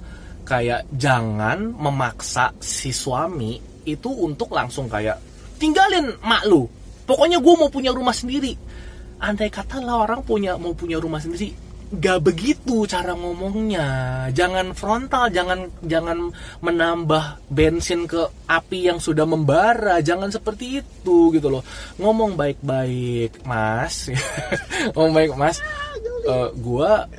kayak 0.46 0.88
jangan 0.96 1.70
memaksa 1.76 2.50
si 2.58 2.90
suami 2.90 3.60
itu 3.86 4.10
untuk 4.10 4.50
langsung 4.52 4.88
kayak 4.90 5.20
tinggalin 5.60 6.16
mak 6.24 6.44
lu. 6.48 6.66
Pokoknya 7.06 7.42
gue 7.42 7.54
mau 7.58 7.70
punya 7.70 7.90
rumah 7.90 8.14
sendiri. 8.14 8.54
Andai 9.20 9.52
kata 9.52 9.84
lah 9.84 10.08
orang 10.08 10.24
punya 10.24 10.56
mau 10.56 10.72
punya 10.72 10.96
rumah 10.96 11.20
sendiri 11.20 11.69
nggak 11.90 12.18
begitu 12.22 12.86
cara 12.86 13.18
ngomongnya. 13.18 13.86
Jangan 14.30 14.70
frontal 14.78 15.26
jangan 15.34 15.66
jangan 15.82 16.30
menambah 16.62 17.50
bensin 17.50 18.06
ke 18.06 18.30
api 18.46 18.86
yang 18.86 19.02
sudah 19.02 19.26
membara. 19.26 19.98
Jangan 19.98 20.30
seperti 20.30 20.82
itu 20.82 21.34
gitu 21.34 21.50
loh. 21.50 21.66
Ngomong 21.98 22.38
baik-baik 22.38 23.42
mas. 23.42 24.06
Ngomong 24.94 25.14
baik 25.14 25.30
mas. 25.34 25.58
Uh, 26.30 26.54
gua 26.62 27.10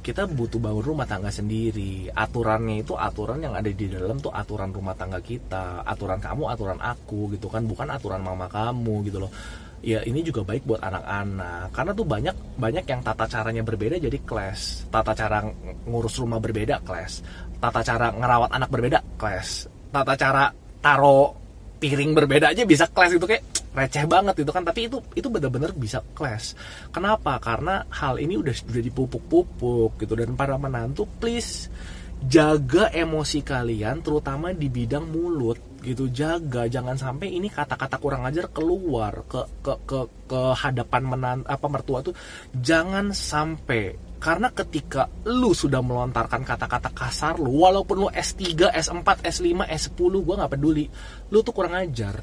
kita 0.00 0.24
butuh 0.24 0.56
bangun 0.56 0.96
rumah 0.96 1.04
tangga 1.04 1.28
sendiri. 1.28 2.08
Aturannya 2.08 2.80
itu 2.80 2.96
aturan 2.96 3.44
yang 3.44 3.52
ada 3.52 3.68
di 3.68 3.84
dalam 3.84 4.16
tuh 4.16 4.32
aturan 4.32 4.72
rumah 4.72 4.96
tangga 4.96 5.20
kita. 5.20 5.84
Aturan 5.84 6.24
kamu 6.24 6.48
aturan 6.48 6.80
aku 6.80 7.36
gitu 7.36 7.52
kan. 7.52 7.68
Bukan 7.68 7.92
aturan 7.92 8.24
mama 8.24 8.48
kamu 8.48 9.04
gitu 9.12 9.20
loh 9.28 9.32
ya 9.80 10.04
ini 10.04 10.20
juga 10.20 10.44
baik 10.44 10.68
buat 10.68 10.80
anak-anak. 10.80 11.72
Karena 11.72 11.92
tuh 11.96 12.06
banyak 12.06 12.36
banyak 12.60 12.84
yang 12.84 13.00
tata 13.00 13.24
caranya 13.26 13.64
berbeda 13.64 13.96
jadi 13.96 14.18
kelas 14.24 14.92
tata 14.92 15.12
cara 15.16 15.44
ngurus 15.88 16.20
rumah 16.20 16.40
berbeda 16.40 16.84
kelas 16.84 17.24
tata 17.60 17.80
cara 17.84 18.12
ngerawat 18.12 18.50
anak 18.52 18.68
berbeda 18.72 18.98
kelas 19.16 19.68
tata 19.92 20.14
cara 20.16 20.44
taro 20.80 21.36
piring 21.80 22.12
berbeda 22.12 22.52
aja 22.52 22.68
bisa 22.68 22.88
kelas 22.92 23.16
itu 23.16 23.24
kayak 23.24 23.44
receh 23.72 24.04
banget 24.04 24.44
itu 24.44 24.50
kan. 24.52 24.62
Tapi 24.66 24.80
itu 24.90 24.98
itu 25.16 25.28
benar-benar 25.32 25.72
bisa 25.72 26.04
kelas 26.12 26.54
kenapa? 26.92 27.40
Karena 27.40 27.84
hal 27.88 28.20
ini 28.20 28.36
udah 28.36 28.52
sudah 28.52 28.82
dipupuk-pupuk 28.84 29.96
gitu. 29.96 30.12
Dan 30.12 30.36
para 30.36 30.60
menantu 30.60 31.08
please 31.08 31.72
jaga 32.20 32.92
emosi 32.92 33.40
kalian 33.40 34.04
terutama 34.04 34.52
di 34.52 34.68
bidang 34.68 35.08
mulut 35.08 35.56
gitu 35.82 36.12
jaga. 36.12 36.68
Jangan 36.68 36.96
sampai 36.96 37.32
ini 37.32 37.48
kata-kata 37.48 37.96
kurang 37.96 38.24
ajar 38.28 38.52
keluar 38.52 39.24
ke 39.26 39.40
ke 39.64 39.74
ke 39.88 40.00
ke 40.30 40.40
hadapan 40.54 41.02
menan 41.04 41.38
apa 41.48 41.66
mertua 41.66 42.04
tuh. 42.04 42.14
Jangan 42.54 43.12
sampai. 43.16 44.12
Karena 44.20 44.52
ketika 44.52 45.08
lu 45.24 45.56
sudah 45.56 45.80
melontarkan 45.80 46.44
kata-kata 46.44 46.92
kasar 46.92 47.40
lu 47.40 47.64
walaupun 47.64 48.04
lu 48.04 48.08
S3, 48.12 48.68
S4, 48.68 49.24
S5, 49.24 49.64
S10 49.64 50.12
gua 50.20 50.44
nggak 50.44 50.52
peduli. 50.52 50.84
Lu 51.32 51.40
tuh 51.40 51.56
kurang 51.56 51.72
ajar. 51.80 52.20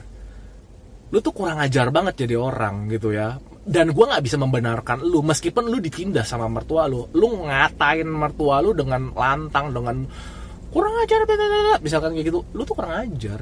Lu 1.10 1.18
tuh 1.24 1.34
kurang 1.34 1.58
ajar 1.58 1.90
banget 1.90 2.28
jadi 2.28 2.38
orang 2.38 2.86
gitu 2.94 3.16
ya. 3.16 3.42
Dan 3.68 3.92
gue 3.92 4.06
nggak 4.08 4.24
bisa 4.24 4.40
membenarkan 4.40 5.04
lu 5.04 5.20
meskipun 5.20 5.68
lu 5.68 5.84
ditindas 5.84 6.32
sama 6.32 6.48
mertua 6.48 6.88
lu. 6.88 7.08
Lu 7.12 7.48
ngatain 7.48 8.08
mertua 8.08 8.64
lu 8.64 8.72
dengan 8.72 9.12
lantang 9.12 9.76
dengan 9.76 10.08
kurang 10.78 10.94
ajar 11.02 11.26
misalkan 11.82 12.14
kayak 12.14 12.30
gitu 12.30 12.46
lu 12.54 12.62
tuh 12.62 12.78
kurang 12.78 12.94
ajar. 13.02 13.42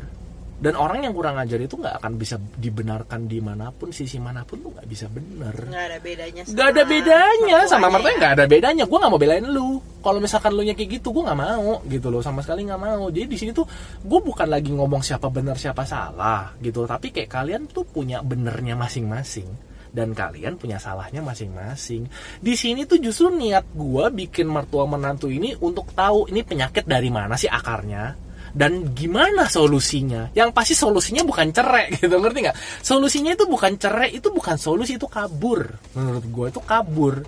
Dan 0.56 0.80
orang 0.80 1.04
yang 1.04 1.12
kurang 1.12 1.36
ajar 1.36 1.60
itu 1.60 1.75
nggak 1.75 2.00
akan 2.00 2.15
bisa 2.15 2.39
dibenarkan 2.39 3.27
di 3.27 3.44
mana 3.44 3.75
pun 3.75 3.92
sisi 3.92 4.24
mana 4.24 4.48
pun 4.48 4.63
lu 4.63 4.72
nggak 4.72 4.88
bisa 4.88 5.12
bener. 5.12 5.51
Nggak 5.51 5.84
ada 5.92 5.98
bedanya 6.00 6.42
nggak 6.48 6.68
ada 6.72 6.84
bedanya. 6.88 7.58
sama 7.68 7.92
mertua 7.92 8.15
nggak 8.15 8.34
ada 8.39 8.46
bedanya. 8.48 8.88
Gue 8.88 8.96
nggak 8.96 9.12
mau 9.12 9.20
belain 9.20 9.44
lu. 9.44 9.84
Kalau 10.00 10.24
misalkan 10.24 10.56
lu 10.56 10.63
nya 10.63 10.72
kayak 10.72 11.04
gitu 11.04 11.12
gue 11.12 11.27
nggak 11.27 11.39
mau 11.44 11.84
gitu 11.92 12.08
loh. 12.08 12.24
Sama 12.24 12.39
sekali 12.39 12.63
nggak 12.72 12.80
mau. 12.80 13.12
Jadi 13.12 13.27
di 13.27 13.36
sini 13.36 13.51
tuh 13.51 13.68
gue 14.00 14.20
bukan 14.24 14.48
lagi 14.48 14.72
ngomong 14.72 15.04
siapa 15.04 15.27
benar 15.27 15.60
siapa 15.60 15.84
salah 15.84 16.56
gitu. 16.63 16.88
Tapi 16.88 17.12
kayak 17.12 17.27
kalian 17.27 17.68
tuh 17.68 17.84
punya 17.84 18.24
benernya 18.24 18.80
masing-masing 18.80 19.75
dan 19.95 20.11
kalian 20.11 20.59
punya 20.59 20.75
salahnya 20.75 21.23
masing-masing. 21.23 22.11
Di 22.43 22.53
sini 22.59 22.83
tuh 22.83 22.99
justru 22.99 23.31
niat 23.31 23.63
gue 23.71 24.05
bikin 24.11 24.51
mertua 24.51 24.83
menantu 24.83 25.31
ini 25.31 25.55
untuk 25.63 25.95
tahu 25.95 26.27
ini 26.27 26.43
penyakit 26.43 26.83
dari 26.83 27.07
mana 27.07 27.39
sih 27.39 27.47
akarnya 27.47 28.11
dan 28.51 28.91
gimana 28.91 29.47
solusinya. 29.47 30.35
Yang 30.35 30.51
pasti 30.51 30.75
solusinya 30.75 31.23
bukan 31.23 31.55
cerai 31.55 31.91
gitu 31.95 32.11
ngerti 32.11 32.39
nggak? 32.43 32.57
Solusinya 32.83 33.31
itu 33.31 33.47
bukan 33.47 33.79
cerai 33.79 34.11
itu 34.11 34.27
bukan 34.27 34.59
solusi 34.59 34.99
itu 34.99 35.07
kabur. 35.07 35.63
Menurut 35.95 36.27
gue 36.27 36.45
itu 36.51 36.59
kabur 36.59 37.23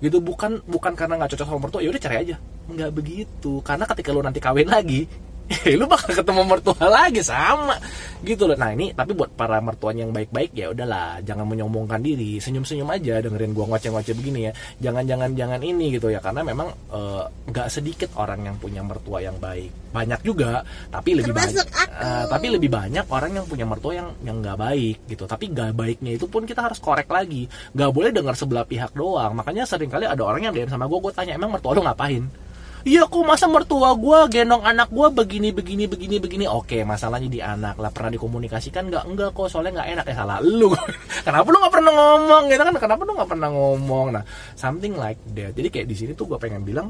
gitu 0.00 0.16
bukan 0.24 0.64
bukan 0.64 0.96
karena 0.96 1.20
nggak 1.20 1.36
cocok 1.36 1.46
sama 1.46 1.60
mertua 1.68 1.84
ya 1.84 1.92
udah 1.92 2.00
cerai 2.00 2.24
aja 2.24 2.36
nggak 2.72 2.90
begitu 2.96 3.60
karena 3.60 3.84
ketika 3.84 4.16
lu 4.16 4.24
nanti 4.24 4.40
kawin 4.40 4.64
lagi 4.72 5.04
lu 5.78 5.84
bakal 5.90 6.14
ketemu 6.14 6.42
mertua 6.46 6.86
lagi 6.86 7.22
sama. 7.26 7.74
Gitu 8.22 8.46
loh. 8.46 8.54
Nah 8.54 8.70
ini 8.70 8.94
tapi 8.94 9.16
buat 9.16 9.34
para 9.34 9.58
mertuanya 9.58 10.06
yang 10.06 10.14
baik-baik 10.14 10.54
ya 10.54 10.70
udahlah. 10.70 11.18
Jangan 11.26 11.46
menyombongkan 11.48 11.98
diri. 11.98 12.38
Senyum-senyum 12.38 12.86
aja 12.86 13.18
dengerin 13.18 13.50
gua 13.50 13.66
ngoceh-ngoceh 13.74 14.14
begini 14.14 14.50
ya. 14.50 14.52
Jangan-jangan 14.78 15.34
jangan 15.34 15.60
ini 15.64 15.98
gitu 15.98 16.12
ya. 16.12 16.22
Karena 16.22 16.46
memang 16.46 16.70
nggak 17.50 17.66
uh, 17.66 17.72
sedikit 17.72 18.14
orang 18.14 18.46
yang 18.46 18.56
punya 18.62 18.84
mertua 18.86 19.18
yang 19.24 19.36
baik. 19.42 19.90
Banyak 19.90 20.20
juga 20.22 20.62
tapi 20.86 21.18
lebih 21.18 21.34
banyak. 21.34 21.66
Uh, 22.00 22.24
tapi 22.30 22.46
lebih 22.54 22.70
banyak 22.70 23.04
orang 23.10 23.42
yang 23.42 23.46
punya 23.50 23.66
mertua 23.66 23.92
yang 23.98 24.08
yang 24.22 24.38
nggak 24.38 24.58
baik 24.58 24.96
gitu. 25.10 25.26
Tapi 25.26 25.50
nggak 25.50 25.74
baiknya 25.74 26.14
itu 26.14 26.30
pun 26.30 26.46
kita 26.46 26.62
harus 26.62 26.78
korek 26.78 27.10
lagi. 27.10 27.50
Nggak 27.74 27.90
boleh 27.90 28.10
dengar 28.14 28.38
sebelah 28.38 28.62
pihak 28.62 28.94
doang. 28.94 29.34
Makanya 29.34 29.66
sering 29.66 29.90
kali 29.90 30.06
ada 30.06 30.22
orang 30.22 30.46
yang 30.46 30.54
DM 30.54 30.70
sama 30.70 30.86
gue 30.86 30.98
gue 31.00 31.10
tanya 31.10 31.34
emang 31.34 31.58
mertua 31.58 31.74
lu 31.74 31.82
ngapain 31.82 32.49
Iya 32.80 33.04
kok 33.04 33.24
masa 33.28 33.44
mertua 33.44 33.92
gue 33.92 34.18
gendong 34.32 34.64
anak 34.64 34.88
gue 34.88 35.08
begini 35.12 35.52
begini 35.52 35.84
begini 35.84 36.16
begini. 36.16 36.44
Oke 36.48 36.80
masalahnya 36.82 37.28
di 37.28 37.40
anak. 37.44 37.76
Lah 37.76 37.92
pernah 37.92 38.08
dikomunikasikan 38.16 38.88
nggak? 38.88 39.04
Enggak 39.04 39.30
kok 39.36 39.52
soalnya 39.52 39.80
nggak 39.80 39.88
enak. 40.00 40.04
Ya 40.08 40.14
salah 40.16 40.38
lu. 40.40 40.72
Kenapa 41.26 41.46
lu 41.52 41.56
nggak 41.60 41.74
pernah 41.74 41.92
ngomong? 41.92 42.42
Gitu 42.48 42.62
kan? 42.64 42.74
Kenapa 42.80 43.02
lu 43.04 43.12
nggak 43.16 43.30
pernah 43.30 43.48
ngomong? 43.52 44.06
Nah 44.16 44.24
something 44.56 44.96
like 44.96 45.20
that. 45.36 45.52
Jadi 45.52 45.68
kayak 45.68 45.86
di 45.88 45.96
sini 45.96 46.12
tuh 46.16 46.24
gue 46.30 46.38
pengen 46.40 46.64
bilang 46.64 46.88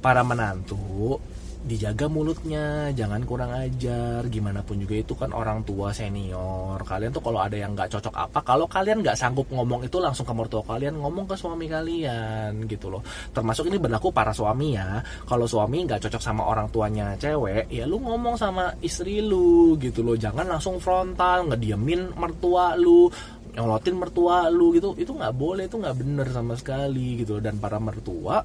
para 0.00 0.20
menantu 0.20 1.16
dijaga 1.64 2.12
mulutnya 2.12 2.92
jangan 2.92 3.24
kurang 3.24 3.48
ajar 3.56 4.20
gimana 4.28 4.60
pun 4.60 4.76
juga 4.76 5.00
itu 5.00 5.16
kan 5.16 5.32
orang 5.32 5.64
tua 5.64 5.96
senior. 5.96 6.76
Kalian 6.84 7.08
tuh 7.08 7.24
kalau 7.24 7.40
ada 7.40 7.56
yang 7.56 7.72
nggak 7.72 7.88
cocok 7.88 8.12
apa 8.12 8.44
kalau 8.44 8.68
kalian 8.68 9.00
nggak 9.00 9.16
sanggup 9.16 9.48
ngomong 9.48 9.80
itu 9.88 9.96
langsung 9.96 10.28
ke 10.28 10.36
mertua 10.36 10.60
kalian 10.60 11.00
ngomong 11.00 11.24
ke 11.24 11.32
suami 11.40 11.64
kalian 11.64 12.68
gitu 12.68 12.92
loh. 12.92 13.00
Termasuk 13.32 13.72
ini 13.72 13.80
berlaku 13.80 14.12
para 14.12 14.36
suami 14.36 14.76
ya. 14.76 15.00
Kalau 15.24 15.48
suami 15.48 15.88
nggak 15.88 16.04
cocok 16.04 16.20
sama 16.20 16.44
orang 16.44 16.68
tuanya 16.68 17.16
cewek 17.16 17.72
ya 17.72 17.88
lu 17.88 17.96
ngomong 17.96 18.36
sama 18.36 18.76
istri 18.84 19.24
lu 19.24 19.80
gitu 19.80 20.04
loh. 20.04 20.20
Jangan 20.20 20.44
langsung 20.44 20.76
frontal 20.76 21.48
ngediemin 21.48 22.12
mertua 22.12 22.76
lu 22.76 23.08
nyolotin 23.56 23.96
mertua 23.96 24.52
lu 24.52 24.76
gitu. 24.76 24.92
Itu 25.00 25.16
nggak 25.16 25.32
boleh 25.32 25.64
itu 25.64 25.80
nggak 25.80 25.96
bener 25.96 26.28
sama 26.28 26.60
sekali 26.60 27.24
gitu 27.24 27.40
loh. 27.40 27.42
dan 27.48 27.56
para 27.56 27.80
mertua 27.80 28.44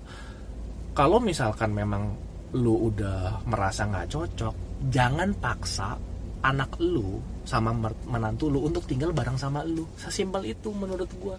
kalau 0.96 1.20
misalkan 1.20 1.76
memang 1.76 2.29
lu 2.58 2.90
udah 2.90 3.46
merasa 3.46 3.86
nggak 3.86 4.10
cocok 4.10 4.56
jangan 4.90 5.30
paksa 5.38 6.00
anak 6.40 6.80
lu 6.80 7.20
sama 7.44 7.76
menantu 8.08 8.48
lu 8.48 8.64
untuk 8.64 8.86
tinggal 8.88 9.12
bareng 9.12 9.36
sama 9.36 9.66
lu. 9.66 9.84
Sesimpel 10.00 10.48
itu 10.48 10.72
menurut 10.72 11.10
gua. 11.20 11.36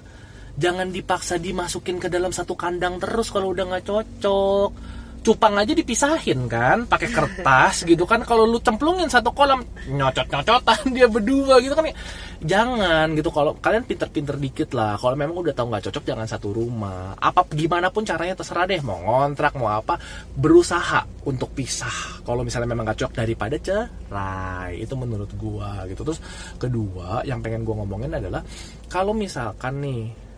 Jangan 0.60 0.90
dipaksa 0.90 1.38
dimasukin 1.38 2.02
ke 2.02 2.10
dalam 2.10 2.34
satu 2.34 2.58
kandang 2.58 2.98
terus 3.00 3.30
kalau 3.30 3.54
udah 3.54 3.70
nggak 3.70 3.86
cocok 3.86 4.70
cupang 5.20 5.54
aja 5.60 5.72
dipisahin 5.76 6.48
kan? 6.48 6.88
Pakai 6.88 7.08
kertas 7.12 7.84
gitu 7.84 8.04
kan. 8.08 8.24
Kalau 8.24 8.48
lu 8.48 8.58
cemplungin 8.60 9.08
satu 9.08 9.30
kolam 9.30 9.60
nyocot 9.88 10.26
nyocotan 10.28 10.80
dia 10.96 11.06
berdua 11.06 11.60
gitu 11.60 11.76
kan. 11.76 11.92
Jangan 12.40 13.12
gitu. 13.14 13.28
Kalau 13.28 13.52
kalian 13.60 13.84
pinter-pinter 13.84 14.40
dikit 14.40 14.72
lah. 14.72 14.96
Kalau 14.96 15.14
memang 15.14 15.36
udah 15.40 15.52
tahu 15.52 15.68
nggak 15.68 15.84
cocok 15.92 16.04
jangan 16.08 16.26
satu 16.26 16.56
rumah. 16.56 17.14
Apa 17.20 17.44
gimana 17.52 17.92
pun 17.92 18.02
caranya 18.02 18.34
terserah 18.36 18.64
deh. 18.64 18.80
Mau 18.80 18.96
ngontrak 18.96 19.56
mau 19.60 19.68
apa. 19.68 20.00
Berusaha 20.34 21.04
untuk 21.28 21.52
pisah. 21.52 22.24
Kalau 22.24 22.40
misalnya 22.40 22.72
memang 22.72 22.88
nggak 22.88 23.04
cocok 23.04 23.14
daripada 23.20 23.56
cerai. 23.60 24.80
Itu 24.80 24.96
menurut 24.96 25.30
gua 25.36 25.84
gitu. 25.86 26.00
Terus 26.02 26.20
kedua 26.56 27.20
yang 27.28 27.44
pengen 27.44 27.62
gua 27.62 27.84
ngomongin 27.84 28.16
adalah 28.16 28.40
kalau 28.88 29.12
misalkan 29.12 29.84
nih 29.84 30.29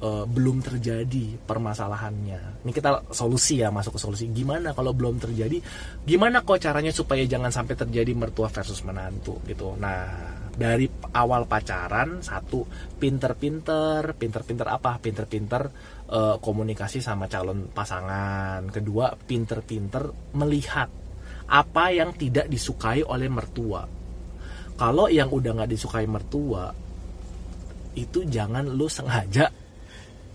uh, 0.00 0.24
belum 0.26 0.64
terjadi 0.64 1.38
permasalahannya. 1.44 2.64
Ini 2.64 2.72
kita 2.72 3.12
solusi 3.12 3.60
ya 3.60 3.68
masuk 3.68 3.96
ke 3.96 4.00
solusi. 4.00 4.24
Gimana 4.32 4.72
kalau 4.72 4.96
belum 4.96 5.20
terjadi? 5.20 5.60
Gimana 6.04 6.42
kok 6.42 6.60
caranya 6.60 6.90
supaya 6.90 7.22
jangan 7.28 7.52
sampai 7.52 7.76
terjadi 7.76 8.12
mertua 8.16 8.48
versus 8.48 8.80
menantu 8.82 9.38
gitu. 9.46 9.76
Nah 9.76 10.36
dari 10.50 10.84
awal 11.14 11.46
pacaran 11.46 12.20
satu 12.20 12.66
pinter-pinter, 12.98 14.16
pinter-pinter 14.16 14.66
apa? 14.68 14.98
Pinter-pinter 15.00 15.62
uh, 16.10 16.36
komunikasi 16.42 17.00
sama 17.00 17.30
calon 17.30 17.70
pasangan. 17.70 18.66
Kedua 18.68 19.14
pinter-pinter 19.14 20.34
melihat 20.36 20.88
apa 21.50 21.84
yang 21.90 22.14
tidak 22.14 22.46
disukai 22.46 23.02
oleh 23.02 23.26
mertua. 23.26 23.82
Kalau 24.80 25.12
yang 25.12 25.28
udah 25.28 25.60
nggak 25.60 25.72
disukai 25.76 26.08
mertua, 26.08 26.72
itu 27.92 28.24
jangan 28.24 28.64
lu 28.64 28.88
sengaja 28.88 29.50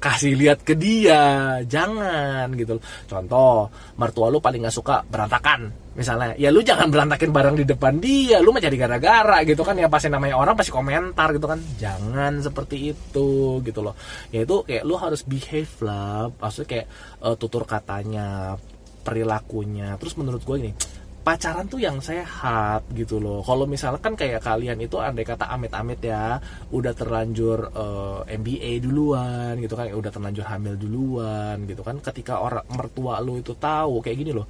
kasih 0.05 0.37
lihat 0.37 0.61
ke 0.61 0.77
dia. 0.77 1.57
Jangan 1.65 2.53
gitu 2.53 2.77
contoh 3.09 3.73
mertua 3.97 4.29
lu 4.29 4.37
paling 4.37 4.61
nggak 4.61 4.75
suka 4.77 5.01
berantakan 5.09 5.73
misalnya. 5.97 6.37
Ya 6.37 6.53
lu 6.53 6.61
jangan 6.61 6.93
berantakin 6.93 7.33
barang 7.33 7.55
di 7.57 7.65
depan 7.65 7.97
dia. 7.97 8.37
Lu 8.37 8.53
mah 8.53 8.61
jadi 8.61 8.77
gara-gara 8.77 9.41
gitu 9.41 9.65
kan. 9.65 9.73
Ya 9.81 9.89
pasti 9.89 10.13
namanya 10.13 10.37
orang 10.37 10.53
pasti 10.53 10.69
komentar 10.69 11.33
gitu 11.33 11.49
kan. 11.49 11.57
Jangan 11.81 12.45
seperti 12.45 12.93
itu 12.93 13.57
gitu 13.65 13.81
loh. 13.81 13.97
Ya 14.29 14.45
itu 14.45 14.61
kayak 14.61 14.83
lu 14.85 14.93
harus 15.01 15.25
behave 15.25 15.73
lah. 15.81 16.29
Maksudnya 16.37 16.69
kayak 16.69 16.87
uh, 17.25 17.33
tutur 17.33 17.65
katanya 17.65 18.53
perilakunya. 19.01 19.97
Terus 19.97 20.13
menurut 20.21 20.45
gue 20.45 20.57
ini 20.61 20.71
pacaran 21.25 21.65
tuh 21.65 21.81
yang 21.81 21.97
sehat 21.97 22.85
gitu 22.93 23.17
loh. 23.17 23.41
Kalau 23.41 23.65
misalkan 23.65 24.13
kayak 24.13 24.45
kalian 24.45 24.77
itu 24.77 25.01
andai 25.01 25.25
kata 25.25 25.49
amit-amit 25.49 25.97
ya, 26.05 26.37
udah 26.69 26.93
terlanjur 26.93 27.73
uh, 27.73 28.21
eh, 28.29 28.37
MBA 28.37 28.85
duluan 28.85 29.57
gitu 29.57 29.73
kan, 29.73 29.89
udah 29.89 30.11
terlanjur 30.13 30.45
hamil 30.45 30.77
duluan 30.77 31.65
gitu 31.65 31.81
kan. 31.81 31.97
Ketika 31.97 32.45
orang 32.45 32.69
mertua 32.69 33.17
lu 33.25 33.41
itu 33.41 33.57
tahu 33.57 34.05
kayak 34.05 34.17
gini 34.21 34.31
loh. 34.37 34.45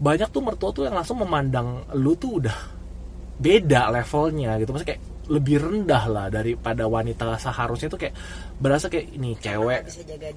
Banyak 0.00 0.32
tuh 0.32 0.40
mertua 0.40 0.72
tuh 0.72 0.88
yang 0.88 0.96
langsung 0.96 1.20
memandang 1.20 1.84
lu 2.00 2.16
tuh 2.16 2.40
udah 2.40 2.56
beda 3.36 3.92
levelnya 3.92 4.56
gitu. 4.56 4.72
Maksudnya 4.72 4.96
kayak 4.96 5.04
lebih 5.24 5.56
rendah 5.56 6.04
lah 6.08 6.26
daripada 6.28 6.84
wanita 6.84 7.36
seharusnya 7.40 7.88
tuh 7.88 8.00
kayak 8.00 8.16
berasa 8.54 8.86
kayak 8.86 9.06
ini 9.18 9.34
cewek. 9.38 9.82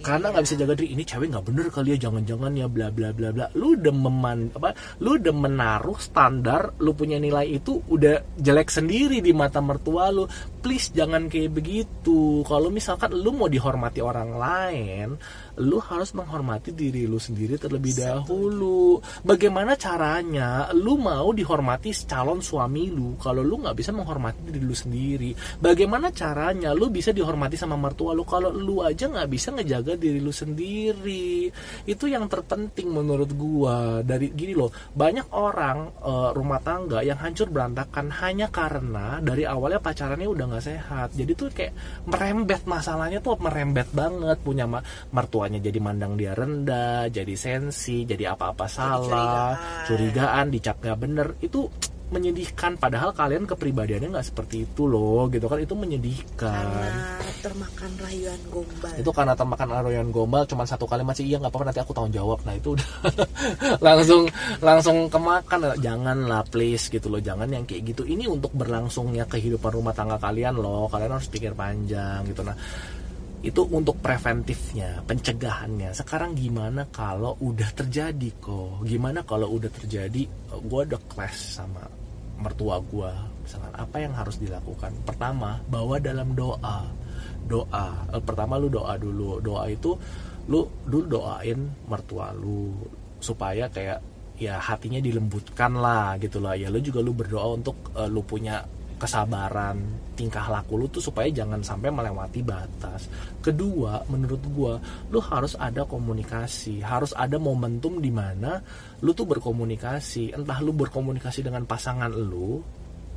karena 0.02 0.34
nggak 0.34 0.44
bisa, 0.44 0.56
bisa 0.58 0.62
jaga 0.66 0.74
diri 0.74 0.90
ini 0.98 1.04
cewek 1.06 1.28
nggak 1.30 1.46
bener 1.46 1.66
kali 1.70 1.94
ya 1.94 2.10
jangan-jangan 2.10 2.52
ya 2.58 2.68
bla 2.68 2.88
bla 2.90 3.10
bla 3.14 3.30
bla. 3.30 3.46
Lu 3.54 3.78
udah 3.78 3.94
meman 3.94 4.40
apa 4.58 4.74
lu 5.04 5.22
udah 5.22 5.34
menaruh 5.34 6.00
standar 6.02 6.74
lu 6.82 6.98
punya 6.98 7.22
nilai 7.22 7.46
itu 7.62 7.78
udah 7.88 8.38
jelek 8.38 8.74
sendiri 8.74 9.22
di 9.22 9.32
mata 9.32 9.62
mertua 9.62 10.10
lu. 10.10 10.26
Please 10.62 10.90
jangan 10.92 11.30
kayak 11.30 11.54
begitu. 11.54 12.42
Kalau 12.44 12.74
misalkan 12.74 13.14
lu 13.14 13.32
mau 13.32 13.48
dihormati 13.48 14.02
orang 14.02 14.32
lain 14.36 15.10
lu 15.58 15.82
harus 15.82 16.14
menghormati 16.14 16.70
diri 16.70 17.10
lu 17.10 17.18
sendiri 17.18 17.58
terlebih 17.58 17.98
dahulu. 17.98 19.02
Bagaimana 19.26 19.74
caranya 19.74 20.70
lu 20.74 21.02
mau 21.02 21.34
dihormati 21.34 21.90
calon 22.06 22.46
suami 22.46 22.94
lu 22.94 23.18
kalau 23.18 23.42
lu 23.42 23.58
nggak 23.66 23.74
bisa 23.74 23.90
menghormati 23.90 24.54
diri 24.54 24.62
lu 24.62 24.78
sendiri? 24.78 25.34
Bagaimana 25.58 26.14
caranya 26.14 26.78
lu 26.78 26.94
bisa 26.94 27.10
dihormati 27.10 27.58
sama 27.58 27.74
mertua 27.74 28.07
lu 28.12 28.28
kalau 28.28 28.52
lu 28.52 28.84
aja 28.84 29.08
nggak 29.08 29.30
bisa 29.32 29.56
ngejaga 29.56 29.96
diri 29.96 30.20
lu 30.20 30.30
sendiri? 30.30 31.50
Itu 31.88 32.12
yang 32.12 32.30
terpenting 32.30 32.92
menurut 32.92 33.32
gua. 33.34 34.04
Dari 34.04 34.30
gini 34.36 34.52
loh, 34.52 34.70
banyak 34.94 35.32
orang 35.32 36.04
uh, 36.04 36.30
rumah 36.36 36.62
tangga 36.62 37.02
yang 37.02 37.18
hancur 37.18 37.48
berantakan 37.50 38.12
hanya 38.22 38.52
karena 38.52 39.24
dari 39.24 39.48
awalnya 39.48 39.80
pacarannya 39.80 40.28
udah 40.28 40.46
nggak 40.52 40.66
sehat. 40.68 41.16
Jadi 41.16 41.32
tuh 41.34 41.50
kayak 41.50 41.74
merembet 42.06 42.68
masalahnya 42.68 43.24
tuh 43.24 43.40
merembet 43.40 43.88
banget 43.96 44.38
punya 44.44 44.68
mertua 44.68 45.38
tuanya 45.38 45.62
jadi 45.62 45.80
mandang 45.80 46.20
dia 46.20 46.34
rendah 46.34 47.14
jadi 47.14 47.36
sensi 47.38 48.04
jadi 48.10 48.36
apa-apa 48.36 48.66
salah 48.66 49.06
curigaan, 49.86 49.86
curigaan 49.86 50.46
dicap 50.50 50.76
nggak 50.82 50.98
bener 50.98 51.28
itu 51.40 51.70
menyedihkan. 52.08 52.80
Padahal 52.80 53.12
kalian 53.12 53.44
kepribadiannya 53.44 54.16
nggak 54.16 54.28
seperti 54.28 54.64
itu 54.64 54.88
loh 54.88 55.28
gitu 55.28 55.46
kan. 55.46 55.60
Itu 55.60 55.76
menyedihkan. 55.76 56.66
Karena 56.68 57.20
termakan 57.44 57.92
rayuan 58.00 58.42
gombal. 58.48 58.94
Itu 58.96 59.12
karena 59.12 59.34
termakan 59.36 59.68
rayuan 59.84 60.10
gombal 60.12 60.44
cuma 60.48 60.64
satu 60.64 60.88
kali 60.88 61.04
masih 61.04 61.28
iya 61.28 61.38
nggak 61.38 61.52
apa-apa 61.52 61.66
nanti 61.72 61.82
aku 61.84 61.92
tanggung 61.92 62.16
jawab. 62.16 62.40
Nah 62.48 62.54
itu 62.56 62.76
udah 62.80 62.90
langsung 63.88 64.24
langsung 64.64 64.98
kemakan. 65.12 65.60
Janganlah 65.80 66.44
please 66.48 66.88
gitu 66.88 67.12
loh. 67.12 67.20
Jangan 67.20 67.52
yang 67.52 67.64
kayak 67.68 67.92
gitu. 67.92 68.08
Ini 68.08 68.28
untuk 68.32 68.56
berlangsungnya 68.56 69.28
kehidupan 69.28 69.72
rumah 69.72 69.92
tangga 69.92 70.16
kalian 70.18 70.58
loh. 70.58 70.88
Kalian 70.88 71.16
harus 71.16 71.28
pikir 71.28 71.52
panjang 71.54 72.24
gitu. 72.28 72.42
Nah 72.44 72.56
itu 73.46 73.62
untuk 73.70 74.01
preventifnya, 74.01 75.06
pencegahannya. 75.06 75.94
Sekarang 75.94 76.34
gimana 76.34 76.89
kalau 76.89 77.38
udah 77.38 77.70
terjadi 77.70 78.29
kok? 78.41 78.82
Gimana 78.82 79.22
kalau 79.22 79.53
udah 79.53 79.70
terjadi 79.70 80.25
gue 80.58 80.82
udah 80.89 81.01
clash 81.06 81.62
sama 81.62 81.86
mertua 82.38 82.82
gue, 82.82 83.12
misalkan 83.46 83.74
apa 83.77 83.98
yang 84.01 84.13
harus 84.17 84.41
dilakukan? 84.41 84.94
Pertama, 85.06 85.62
bawa 85.70 86.01
dalam 86.01 86.34
doa. 86.34 86.89
Doa. 87.46 87.88
Eh, 88.13 88.22
pertama 88.25 88.58
lu 88.58 88.74
doa 88.74 88.98
dulu. 88.98 89.38
Doa 89.38 89.70
itu 89.70 89.94
lu 90.48 90.63
dulu 90.88 91.06
doain 91.20 91.60
mertua 91.91 92.32
lu 92.32 92.72
supaya 93.20 93.67
kayak 93.67 94.00
ya 94.38 94.62
hatinya 94.62 95.01
dilembutkan 95.01 95.75
lah 95.75 96.15
gitu 96.22 96.38
lah 96.39 96.53
ya 96.53 96.70
lu 96.70 96.77
juga 96.79 97.01
lu 97.01 97.12
berdoa 97.12 97.58
untuk 97.58 97.91
uh, 97.98 98.06
lu 98.06 98.22
punya 98.22 98.62
kesabaran 98.98 99.77
tingkah 100.18 100.50
laku 100.50 100.82
lu 100.82 100.89
tuh 100.89 101.00
supaya 101.00 101.30
jangan 101.30 101.62
sampai 101.62 101.94
melewati 101.94 102.42
batas. 102.42 103.06
Kedua 103.39 104.01
menurut 104.10 104.42
gua 104.50 104.74
lu 105.14 105.22
harus 105.22 105.53
ada 105.55 105.86
komunikasi. 105.86 106.81
Harus 106.81 107.14
ada 107.14 107.38
momentum 107.38 108.01
di 108.01 108.10
mana 108.10 108.57
lu 109.05 109.14
tuh 109.14 109.29
berkomunikasi. 109.29 110.33
Entah 110.33 110.60
lu 110.66 110.74
berkomunikasi 110.74 111.46
dengan 111.46 111.70
pasangan 111.70 112.10
lu 112.10 112.60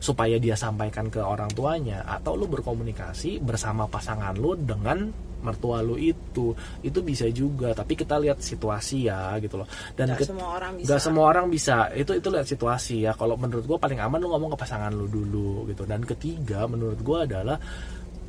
supaya 0.01 0.41
dia 0.41 0.57
sampaikan 0.57 1.13
ke 1.13 1.21
orang 1.21 1.53
tuanya 1.53 2.01
atau 2.09 2.33
lu 2.33 2.49
berkomunikasi 2.49 3.45
bersama 3.45 3.85
pasangan 3.85 4.33
lu 4.33 4.57
dengan 4.57 5.13
mertua 5.45 5.85
lu 5.85 6.01
itu. 6.01 6.57
Itu 6.81 7.05
bisa 7.05 7.29
juga 7.29 7.77
tapi 7.77 7.97
kita 7.97 8.17
lihat 8.17 8.41
situasi 8.41 9.13
ya 9.13 9.37
gitu 9.45 9.61
loh. 9.61 9.69
Dan 9.93 10.17
gak 10.17 10.25
semua 10.25 10.57
orang 10.57 10.73
bisa. 10.81 10.89
gak 10.89 11.01
semua 11.05 11.25
orang 11.29 11.47
bisa. 11.53 11.77
Itu 11.93 12.17
itu 12.17 12.29
lihat 12.33 12.49
situasi 12.49 13.05
ya. 13.05 13.13
Kalau 13.13 13.37
menurut 13.37 13.69
gue 13.69 13.79
paling 13.81 14.01
aman 14.01 14.21
lu 14.21 14.33
ngomong 14.33 14.57
ke 14.57 14.59
pasangan 14.65 14.93
lu 14.93 15.05
dulu 15.05 15.69
gitu. 15.69 15.85
Dan 15.85 16.01
ketiga 16.09 16.65
menurut 16.65 17.01
gue 17.01 17.19
adalah 17.21 17.61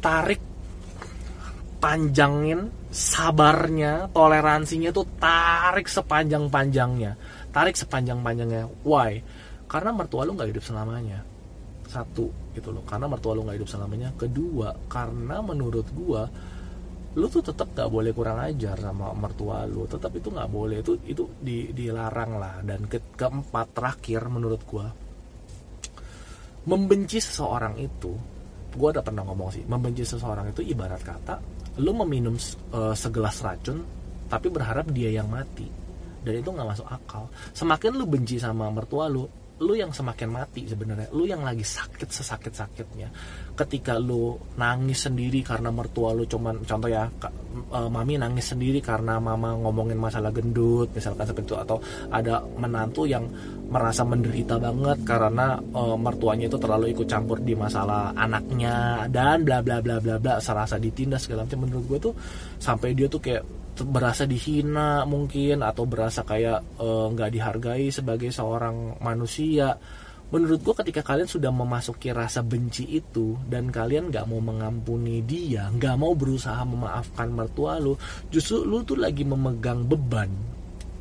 tarik 0.04 0.44
panjangin 1.82 2.70
sabarnya 2.94 4.12
toleransinya 4.14 4.94
tuh 4.94 5.08
tarik 5.18 5.90
sepanjang 5.90 6.46
panjangnya 6.46 7.18
tarik 7.50 7.74
sepanjang 7.74 8.22
panjangnya 8.22 8.70
why? 8.86 9.18
Karena 9.66 9.90
mertua 9.90 10.30
lu 10.30 10.38
nggak 10.38 10.54
hidup 10.54 10.62
selamanya 10.62 11.31
satu 11.92 12.56
gitu 12.56 12.72
loh. 12.72 12.84
Karena 12.88 13.12
mertua 13.12 13.36
lu 13.36 13.44
nggak 13.44 13.58
hidup 13.60 13.70
selamanya. 13.70 14.10
Kedua 14.16 14.72
karena 14.88 15.44
menurut 15.44 15.88
gua 15.92 16.24
lu 17.12 17.28
tuh 17.28 17.44
tetap 17.44 17.76
gak 17.76 17.92
boleh 17.92 18.16
kurang 18.16 18.40
ajar 18.40 18.80
sama 18.80 19.12
mertua 19.12 19.68
lu. 19.68 19.84
Tetap 19.84 20.16
itu 20.16 20.32
nggak 20.32 20.48
boleh. 20.48 20.80
Itu 20.80 20.96
itu 21.04 21.28
di, 21.44 21.76
dilarang 21.76 22.40
lah. 22.40 22.56
Dan 22.64 22.88
ke, 22.88 23.04
keempat 23.20 23.76
terakhir 23.76 24.32
menurut 24.32 24.62
gua 24.64 24.88
membenci 26.72 27.20
seseorang 27.20 27.76
itu 27.82 28.14
gua 28.72 28.96
udah 28.96 29.04
pernah 29.04 29.26
ngomong 29.26 29.50
sih 29.50 29.66
membenci 29.66 30.06
seseorang 30.06 30.54
itu 30.54 30.62
ibarat 30.62 31.02
kata 31.02 31.36
lu 31.82 31.92
meminum 32.06 32.38
uh, 32.72 32.94
segelas 32.94 33.42
racun 33.42 33.82
tapi 34.32 34.48
berharap 34.48 34.88
dia 34.96 35.12
yang 35.12 35.28
mati. 35.28 35.68
Dan 36.22 36.40
itu 36.40 36.48
nggak 36.54 36.70
masuk 36.72 36.88
akal. 36.88 37.28
Semakin 37.52 38.00
lu 38.00 38.08
benci 38.08 38.40
sama 38.40 38.72
mertua 38.72 39.12
lu 39.12 39.28
lu 39.62 39.78
yang 39.78 39.94
semakin 39.94 40.30
mati 40.34 40.66
sebenarnya. 40.66 41.14
Lu 41.14 41.30
yang 41.30 41.46
lagi 41.46 41.62
sakit 41.62 42.10
sesakit 42.10 42.50
sakitnya 42.50 43.14
ketika 43.54 44.02
lu 44.02 44.34
nangis 44.58 45.06
sendiri 45.06 45.46
karena 45.46 45.70
mertua 45.70 46.18
lu 46.18 46.26
cuman 46.26 46.66
contoh 46.66 46.90
ya 46.90 47.06
uh, 47.70 47.90
mami 47.92 48.18
nangis 48.18 48.58
sendiri 48.58 48.82
karena 48.82 49.22
mama 49.22 49.54
ngomongin 49.54 50.02
masalah 50.02 50.34
gendut 50.34 50.90
misalkan 50.92 51.30
seperti 51.30 51.54
itu. 51.54 51.58
Atau 51.62 51.78
ada 52.10 52.42
menantu 52.58 53.06
yang 53.06 53.30
merasa 53.70 54.02
menderita 54.02 54.58
banget 54.58 55.06
karena 55.06 55.62
uh, 55.78 55.96
mertuanya 55.96 56.50
itu 56.50 56.58
terlalu 56.58 56.92
ikut 56.98 57.06
campur 57.06 57.38
di 57.40 57.54
masalah 57.54 58.12
anaknya 58.18 59.06
dan 59.14 59.46
bla 59.46 59.62
bla 59.62 59.80
bla 59.80 60.02
bla 60.02 60.18
bla 60.18 60.42
serasa 60.42 60.82
ditindas 60.82 61.30
segala 61.30 61.46
macam. 61.46 61.70
Menurut 61.70 61.86
gue 61.86 62.00
tuh 62.10 62.14
sampai 62.58 62.98
dia 62.98 63.06
tuh 63.06 63.22
kayak 63.22 63.61
berasa 63.84 64.24
dihina 64.30 65.04
mungkin 65.08 65.66
atau 65.66 65.84
berasa 65.90 66.22
kayak 66.26 66.60
eh, 66.80 67.06
nggak 67.12 67.30
uh, 67.30 67.34
dihargai 67.34 67.88
sebagai 67.90 68.30
seorang 68.30 69.02
manusia. 69.02 69.76
Menurut 70.32 70.64
gue 70.64 70.76
ketika 70.80 71.04
kalian 71.04 71.28
sudah 71.28 71.52
memasuki 71.52 72.08
rasa 72.16 72.40
benci 72.40 72.88
itu 72.88 73.36
dan 73.52 73.68
kalian 73.68 74.08
nggak 74.08 74.24
mau 74.32 74.40
mengampuni 74.40 75.20
dia 75.28 75.68
nggak 75.68 76.00
mau 76.00 76.16
berusaha 76.16 76.64
memaafkan 76.64 77.28
mertua 77.36 77.84
lu 77.84 78.00
justru 78.32 78.64
lu 78.64 78.80
tuh 78.88 78.96
lagi 78.96 79.28
memegang 79.28 79.84
beban 79.84 80.32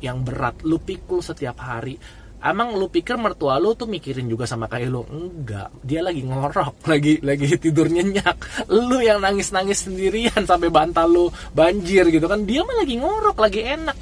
yang 0.03 0.25
berat. 0.27 0.59
Lu 0.67 0.83
pikul 0.83 1.23
setiap 1.23 1.63
hari 1.63 1.95
Emang 2.41 2.73
lu 2.73 2.89
pikir 2.89 3.21
mertua 3.21 3.61
lu 3.61 3.77
tuh 3.77 3.85
mikirin 3.85 4.25
juga 4.25 4.49
sama 4.49 4.65
kayak 4.65 4.89
lu? 4.89 5.05
Enggak, 5.05 5.69
dia 5.85 6.01
lagi 6.01 6.25
ngorok, 6.25 6.81
lagi 6.91 7.21
lagi 7.21 7.53
tidur 7.61 7.85
nyenyak. 7.85 8.65
Lu 8.65 8.97
yang 8.97 9.21
nangis-nangis 9.21 9.85
sendirian 9.85 10.41
sampai 10.49 10.73
bantal 10.73 11.05
lu 11.05 11.25
banjir 11.53 12.09
gitu 12.09 12.25
kan. 12.25 12.41
Dia 12.49 12.65
mah 12.65 12.81
lagi 12.81 12.97
ngorok, 12.97 13.37
lagi 13.37 13.61
enak. 13.61 13.97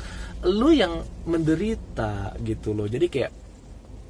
Lu 0.48 0.72
yang 0.72 1.04
menderita 1.28 2.40
gitu 2.40 2.72
loh. 2.72 2.88
Jadi 2.88 3.12
kayak 3.12 3.32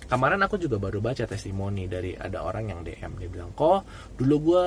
kemarin 0.06 0.46
aku 0.46 0.62
juga 0.62 0.78
baru 0.78 1.02
baca 1.02 1.26
testimoni 1.26 1.90
dari 1.90 2.14
ada 2.14 2.46
orang 2.46 2.70
yang 2.70 2.80
DM 2.86 3.18
dia 3.18 3.30
bilang, 3.34 3.50
"Kok 3.58 4.14
dulu 4.14 4.36
gue 4.54 4.66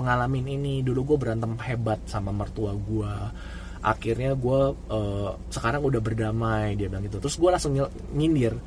mengalami 0.00 0.40
ini, 0.40 0.80
dulu 0.80 1.12
gue 1.12 1.16
berantem 1.20 1.52
hebat 1.60 2.00
sama 2.08 2.32
mertua 2.32 2.72
gue." 2.72 3.12
Akhirnya 3.86 4.34
gue 4.34 4.60
uh, 4.90 5.30
sekarang 5.54 5.86
udah 5.86 6.02
berdamai 6.02 6.74
dia 6.74 6.90
bilang 6.90 7.06
gitu. 7.06 7.22
Terus 7.22 7.38
gue 7.38 7.50
langsung 7.54 7.72
nyindir 8.18 8.58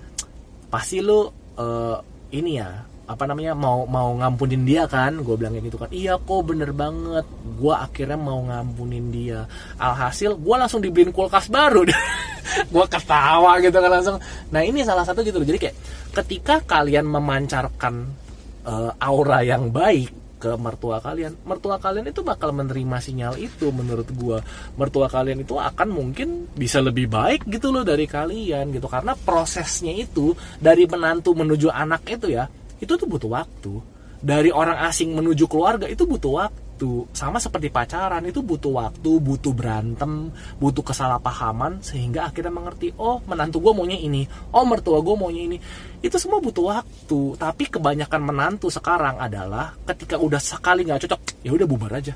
pasti 0.71 1.03
lu 1.03 1.27
uh, 1.59 1.97
ini 2.31 2.55
ya 2.55 2.87
apa 3.09 3.25
namanya 3.25 3.57
mau 3.57 3.83
mau 3.83 4.15
ngampunin 4.15 4.63
dia 4.63 4.87
kan? 4.87 5.19
Gue 5.19 5.35
bilang 5.35 5.59
kayak 5.59 5.65
gitu 5.67 5.77
kan. 5.81 5.89
Iya 5.91 6.15
kok 6.15 6.41
bener 6.47 6.71
banget. 6.71 7.27
Gue 7.59 7.75
akhirnya 7.75 8.15
mau 8.15 8.39
ngampunin 8.47 9.11
dia. 9.11 9.43
Alhasil 9.75 10.39
gue 10.39 10.55
langsung 10.55 10.79
dibeliin 10.79 11.11
kulkas 11.11 11.51
baru. 11.51 11.83
Gue 12.73 12.85
ketawa 12.89 13.61
gitu 13.61 13.77
kan 13.77 13.91
langsung. 13.93 14.17
Nah 14.49 14.61
ini 14.65 14.81
salah 14.81 15.05
satu 15.05 15.21
gitu 15.21 15.37
loh. 15.37 15.45
Jadi 15.45 15.69
kayak 15.69 15.75
ketika 16.17 16.65
kalian 16.65 17.05
memancarkan 17.05 18.09
uh, 18.65 18.91
aura 18.97 19.45
yang 19.45 19.69
baik 19.69 20.18
ke 20.39 20.55
mertua 20.55 21.03
kalian. 21.03 21.35
Mertua 21.43 21.77
kalian 21.77 22.09
itu 22.09 22.23
bakal 22.23 22.55
menerima 22.55 22.97
sinyal 23.03 23.35
itu 23.35 23.69
menurut 23.75 24.07
gua. 24.15 24.39
Mertua 24.79 25.11
kalian 25.11 25.43
itu 25.43 25.59
akan 25.59 25.91
mungkin 25.91 26.47
bisa 26.55 26.79
lebih 26.79 27.11
baik 27.11 27.45
gitu 27.51 27.75
loh 27.75 27.83
dari 27.83 28.07
kalian 28.07 28.71
gitu. 28.71 28.87
Karena 28.87 29.13
prosesnya 29.13 29.91
itu 29.91 30.31
dari 30.57 30.87
menantu 30.87 31.35
menuju 31.35 31.67
anak 31.67 32.07
itu 32.07 32.31
ya 32.31 32.47
itu 32.79 32.95
tuh 32.95 33.05
butuh 33.05 33.29
waktu. 33.35 33.83
Dari 34.19 34.51
orang 34.51 34.87
asing 34.87 35.15
menuju 35.15 35.47
keluarga 35.47 35.87
itu 35.87 36.07
butuh 36.07 36.33
waktu 36.43 36.68
sama 37.11 37.41
seperti 37.41 37.67
pacaran 37.73 38.23
itu 38.23 38.39
butuh 38.39 38.71
waktu 38.71 39.11
butuh 39.19 39.51
berantem 39.51 40.31
butuh 40.61 40.85
kesalahpahaman 40.85 41.83
sehingga 41.83 42.29
akhirnya 42.29 42.53
mengerti 42.53 42.93
oh 42.95 43.19
menantu 43.25 43.59
gue 43.59 43.73
maunya 43.75 43.97
ini 43.97 44.23
oh 44.53 44.63
mertua 44.63 45.01
gue 45.01 45.15
maunya 45.17 45.41
ini. 45.49 45.57
Itu 45.99 46.15
semua 46.15 46.39
butuh 46.39 46.79
waktu 46.79 47.35
tapi 47.35 47.67
kebanyakan 47.67 48.21
menantu 48.23 48.71
sekarang 48.71 49.19
adalah 49.19 49.75
ketika 49.83 50.15
udah 50.15 50.39
sekali 50.39 50.87
nggak 50.87 51.07
cocok 51.07 51.19
ya 51.43 51.51
udah 51.55 51.67
bubar 51.67 51.99
aja. 51.99 52.13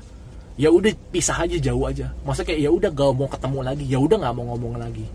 Ya 0.54 0.70
udah 0.70 0.94
pisah 1.10 1.44
aja 1.44 1.58
jauh 1.58 1.84
aja. 1.84 2.14
Maksudnya 2.22 2.54
kayak 2.54 2.60
ya 2.62 2.70
udah 2.70 2.90
gak 2.94 3.10
mau 3.18 3.26
ketemu 3.26 3.58
lagi 3.66 3.84
ya 3.90 3.98
udah 3.98 4.16
nggak 4.22 4.34
mau 4.38 4.44
ngomong 4.54 4.78
lagi 4.78 5.06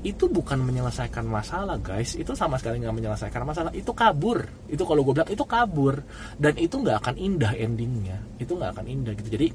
itu 0.00 0.32
bukan 0.32 0.56
menyelesaikan 0.64 1.28
masalah 1.28 1.76
guys. 1.76 2.16
Itu 2.16 2.32
sama 2.32 2.56
sekali 2.56 2.80
nggak 2.80 2.96
menyelesaikan 2.96 3.44
masalah. 3.44 3.72
Itu 3.76 3.92
kabur. 3.92 4.48
Itu 4.64 4.88
kalau 4.88 5.04
gue 5.04 5.12
bilang 5.12 5.28
itu 5.28 5.44
kabur. 5.44 6.00
Dan 6.40 6.56
itu 6.56 6.80
nggak 6.80 6.96
akan 7.04 7.14
indah 7.20 7.52
endingnya. 7.52 8.16
Itu 8.40 8.56
nggak 8.56 8.80
akan 8.80 8.86
indah 8.88 9.12
gitu. 9.20 9.28
Jadi 9.36 9.48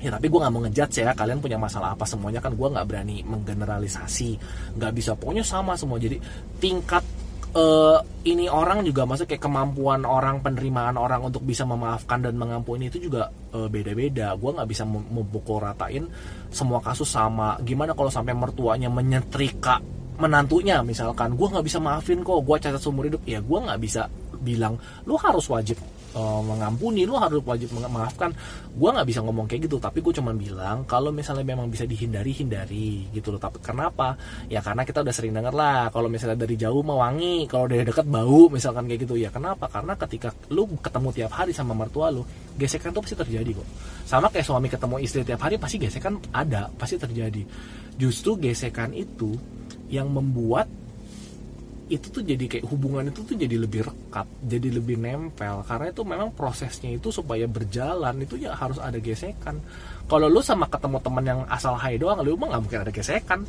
ya 0.00 0.12
tapi 0.12 0.28
gue 0.28 0.40
nggak 0.40 0.52
mau 0.52 0.64
ngejudge 0.64 1.04
ya. 1.04 1.12
Kalian 1.12 1.44
punya 1.44 1.60
masalah 1.60 1.92
apa 1.92 2.08
semuanya 2.08 2.40
kan 2.40 2.56
gue 2.56 2.64
nggak 2.64 2.86
berani 2.88 3.20
menggeneralisasi. 3.28 4.30
Nggak 4.80 4.92
bisa. 4.96 5.12
Pokoknya 5.12 5.44
sama 5.44 5.76
semua. 5.76 6.00
Jadi 6.00 6.16
tingkat 6.56 7.04
eh, 7.54 7.98
ini 8.28 8.50
orang 8.50 8.84
juga 8.84 9.08
maksudnya 9.08 9.36
kayak 9.36 9.44
kemampuan 9.48 10.02
orang 10.04 10.44
penerimaan 10.44 11.00
orang 11.00 11.24
untuk 11.28 11.44
bisa 11.44 11.64
memaafkan 11.64 12.20
dan 12.20 12.36
mengampuni 12.36 12.92
itu 12.92 12.98
juga 13.00 13.32
eh, 13.54 13.68
beda-beda. 13.68 14.36
Gue 14.36 14.50
nggak 14.56 14.68
bisa 14.68 14.84
mem- 14.84 15.08
memukul 15.08 15.62
ratain 15.64 16.08
semua 16.52 16.82
kasus 16.84 17.08
sama. 17.08 17.56
Gimana 17.64 17.96
kalau 17.96 18.12
sampai 18.12 18.36
mertuanya 18.36 18.92
menyetrika 18.92 19.80
menantunya 20.18 20.82
misalkan? 20.82 21.38
Gue 21.38 21.48
nggak 21.48 21.64
bisa 21.64 21.78
maafin 21.78 22.20
kok. 22.26 22.42
Gue 22.44 22.56
cacat 22.60 22.80
seumur 22.82 23.08
hidup. 23.08 23.22
Ya 23.24 23.40
gue 23.40 23.58
nggak 23.58 23.80
bisa 23.80 24.10
bilang 24.40 24.80
lu 25.04 25.14
harus 25.20 25.44
wajib 25.52 25.76
eh, 26.16 26.40
mengampuni 26.42 27.04
lu 27.04 27.14
harus 27.20 27.42
wajib 27.44 27.70
memaafkan 27.76 28.32
gue 28.72 28.88
nggak 28.88 29.06
bisa 29.06 29.20
ngomong 29.20 29.46
kayak 29.50 29.68
gitu 29.68 29.76
tapi 29.82 30.00
gue 30.00 30.14
cuma 30.14 30.32
bilang 30.32 30.86
kalau 30.86 31.10
misalnya 31.12 31.44
memang 31.44 31.68
bisa 31.68 31.84
dihindari 31.84 32.32
hindari 32.32 33.10
gitu 33.10 33.34
loh. 33.34 33.40
Tapi 33.40 33.58
kenapa 33.58 34.14
ya 34.46 34.62
karena 34.62 34.86
kita 34.86 35.02
udah 35.02 35.14
sering 35.14 35.34
denger 35.34 35.54
lah 35.54 35.90
kalau 35.90 36.06
misalnya 36.06 36.38
dari 36.38 36.54
jauh 36.54 36.80
mah 36.80 37.08
wangi 37.08 37.44
kalau 37.50 37.66
dari 37.66 37.82
dekat 37.82 38.06
bau 38.06 38.46
misalkan 38.48 38.86
kayak 38.86 39.08
gitu. 39.08 39.14
Ya 39.18 39.30
kenapa? 39.34 39.66
Karena 39.66 39.98
ketika 39.98 40.30
lu 40.54 40.70
ketemu 40.78 41.08
tiap 41.14 41.32
hari 41.34 41.52
sama 41.52 41.74
mertua 41.74 42.14
lu 42.14 42.22
gesekan 42.54 42.94
tuh 42.94 43.02
pasti 43.02 43.16
terjadi 43.18 43.50
kok. 43.58 43.68
Sama 44.06 44.30
kayak 44.30 44.46
suami 44.46 44.68
ketemu 44.70 44.96
istri 45.02 45.20
tiap 45.26 45.40
hari 45.42 45.58
pasti 45.58 45.76
gesekan 45.82 46.22
ada 46.30 46.70
pasti 46.78 46.96
terjadi. 46.96 47.42
Justru 47.98 48.38
gesekan 48.38 48.94
itu 48.94 49.34
yang 49.88 50.12
membuat 50.12 50.68
itu 51.88 52.06
tuh 52.12 52.20
jadi 52.20 52.44
kayak 52.44 52.68
hubungan 52.68 53.08
itu 53.08 53.24
tuh 53.24 53.36
jadi 53.36 53.56
lebih 53.56 53.88
rekat, 53.88 54.28
jadi 54.44 54.68
lebih 54.76 55.00
nempel 55.00 55.64
karena 55.64 55.88
itu 55.88 56.02
memang 56.04 56.30
prosesnya 56.36 56.92
itu 56.92 57.08
supaya 57.08 57.48
berjalan 57.48 58.14
itu 58.20 58.36
ya 58.36 58.52
harus 58.52 58.76
ada 58.76 59.00
gesekan. 59.00 59.56
Kalau 60.08 60.28
lu 60.28 60.40
sama 60.40 60.68
ketemu 60.68 60.98
teman 61.04 61.24
yang 61.24 61.40
asal 61.48 61.76
hai 61.76 62.00
doang, 62.00 62.20
lu 62.24 62.36
mah 62.36 62.52
nggak 62.52 62.62
mungkin 62.64 62.80
ada 62.84 62.92
gesekan. 62.92 63.40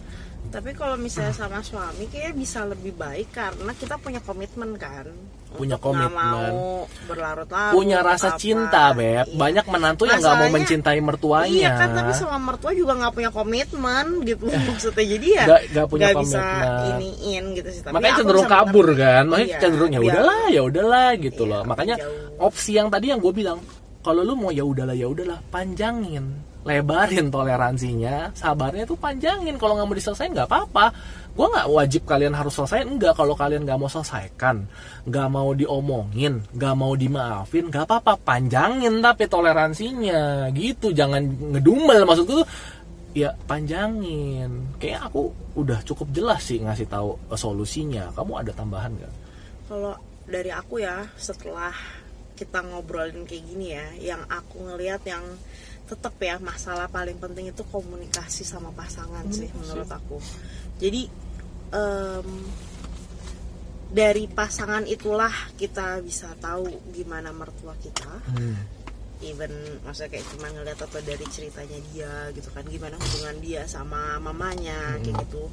Tapi 0.49 0.73
kalau 0.73 0.95
misalnya 0.95 1.31
sama 1.31 1.62
suami 1.62 2.05
kayaknya 2.05 2.33
bisa 2.33 2.59
lebih 2.63 2.91
baik 2.91 3.29
karena 3.29 3.71
kita 3.71 3.95
punya 3.95 4.17
komitmen 4.19 4.73
kan 4.75 5.05
Punya 5.49 5.81
Untuk 5.81 5.89
komitmen. 5.89 6.13
mau 6.13 6.85
berlarut-larut 7.09 7.73
Punya 7.73 8.05
rasa 8.05 8.33
apa. 8.33 8.38
cinta, 8.38 8.93
beb. 8.93 9.25
Iya. 9.25 9.33
Banyak 9.33 9.65
menantu 9.65 10.05
yang 10.05 10.21
nggak 10.21 10.38
mau 10.38 10.49
mencintai 10.51 10.99
mertuanya. 11.01 11.49
Iya 11.49 11.69
kan 11.73 11.89
tapi 11.91 12.12
sama 12.13 12.38
mertua 12.39 12.69
juga 12.71 12.93
nggak 12.95 13.13
punya 13.15 13.31
komitmen 13.31 14.05
gitu 14.23 14.45
maksudnya 14.69 15.05
jadi 15.09 15.27
ya 15.33 15.43
Nggak- 15.65 15.89
punya 15.89 16.07
bisa 16.13 16.38
komitmen. 16.38 16.85
iniin 16.91 17.43
gitu 17.57 17.69
sih 17.71 17.81
tapi 17.81 17.93
Makanya 17.97 18.15
cenderung 18.15 18.45
bisa 18.45 18.53
kabur 18.55 18.88
kan, 18.93 19.23
makanya 19.25 19.47
Iya, 19.47 19.57
cenderung 19.57 19.89
ya 19.89 20.01
udahlah, 20.03 20.41
ya 20.47 20.62
udahlah 20.63 21.09
gitu 21.17 21.43
Iya, 21.43 21.49
loh. 21.49 21.62
Makanya 21.65 21.95
jauh. 21.97 22.45
opsi 22.45 22.71
yang 22.71 22.88
tadi 22.88 23.05
yang 23.07 23.17
gue 23.17 23.33
bilang, 23.33 23.57
kalau 23.99 24.21
lu 24.21 24.33
mau 24.33 24.49
ya 24.49 24.62
udahlah 24.62 24.93
ya 24.93 25.07
udahlah, 25.07 25.41
panjangin, 25.49 26.29
lebarin 26.67 27.32
toleransinya, 27.32 28.36
sabarnya 28.36 28.84
tuh 28.84 29.00
panjangin. 29.00 29.56
Kalau 29.56 29.80
nggak 29.80 29.88
mau 29.88 29.95
diselesain 29.95 30.32
nggak 30.36 30.50
apa-apa. 30.50 30.86
Gue 31.32 31.48
nggak 31.48 31.67
wajib 31.72 32.02
kalian 32.04 32.36
harus 32.36 32.52
selesai, 32.52 32.84
enggak. 32.84 33.15
Kalau 33.15 33.32
kalian 33.32 33.63
nggak 33.63 33.80
mau 33.80 33.88
selesaikan, 33.88 34.67
nggak 35.08 35.28
mau 35.32 35.56
diomongin, 35.56 36.43
nggak 36.52 36.76
mau 36.76 36.93
dimaafin, 37.00 37.72
nggak 37.72 37.88
apa-apa. 37.88 38.19
Panjangin 38.19 39.00
tapi 39.00 39.24
toleransinya, 39.32 40.52
gitu. 40.52 40.91
Jangan 40.91 41.24
ngedumel 41.56 42.04
maksudku 42.04 42.43
tuh 42.43 42.48
ya 43.10 43.34
panjangin 43.50 44.78
kayak 44.78 45.10
aku 45.10 45.34
udah 45.58 45.82
cukup 45.82 46.13
jelas 46.13 46.45
sih 46.45 46.62
ngasih 46.62 46.86
tahu 46.86 47.17
eh, 47.17 47.39
solusinya 47.39 48.13
kamu 48.13 48.45
ada 48.45 48.52
tambahan 48.54 48.93
nggak 48.93 49.13
kalau 49.65 49.98
dari 50.30 50.54
aku 50.54 50.86
ya 50.86 51.10
setelah 51.17 51.74
kita 52.38 52.62
ngobrolin 52.62 53.26
kayak 53.26 53.43
gini 53.50 53.67
ya 53.74 53.86
yang 54.13 54.22
aku 54.30 54.62
ngelihat 54.62 55.02
yang 55.10 55.26
tetap 55.89 56.13
ya 56.15 56.38
masalah 56.38 56.86
paling 56.86 57.17
penting 57.17 57.49
itu 57.49 57.65
komunikasi 57.65 58.45
sama 58.45 58.69
pasangan 58.71 59.25
sih 59.28 59.45
Komunikasi. 59.45 59.58
menurut 59.58 59.89
aku. 59.89 60.17
Jadi 60.78 61.02
em, 61.71 62.30
dari 63.89 64.30
pasangan 64.30 64.86
itulah 64.86 65.34
kita 65.56 65.97
bisa 65.99 66.30
tahu 66.38 66.69
gimana 66.91 67.34
mertua 67.34 67.73
kita. 67.75 68.21
Even 69.19 69.52
maksudnya 69.84 70.15
kayak 70.15 70.32
cuma 70.32 70.47
ngeliat 70.47 70.80
atau 70.80 71.02
dari 71.02 71.25
ceritanya 71.28 71.75
dia 71.91 72.32
gitu 72.32 72.47
kan 72.56 72.63
gimana 72.63 72.95
hubungan 72.95 73.36
dia 73.43 73.67
sama 73.67 74.15
mamanya 74.15 74.95
kayak 75.02 75.25
gitu. 75.25 75.43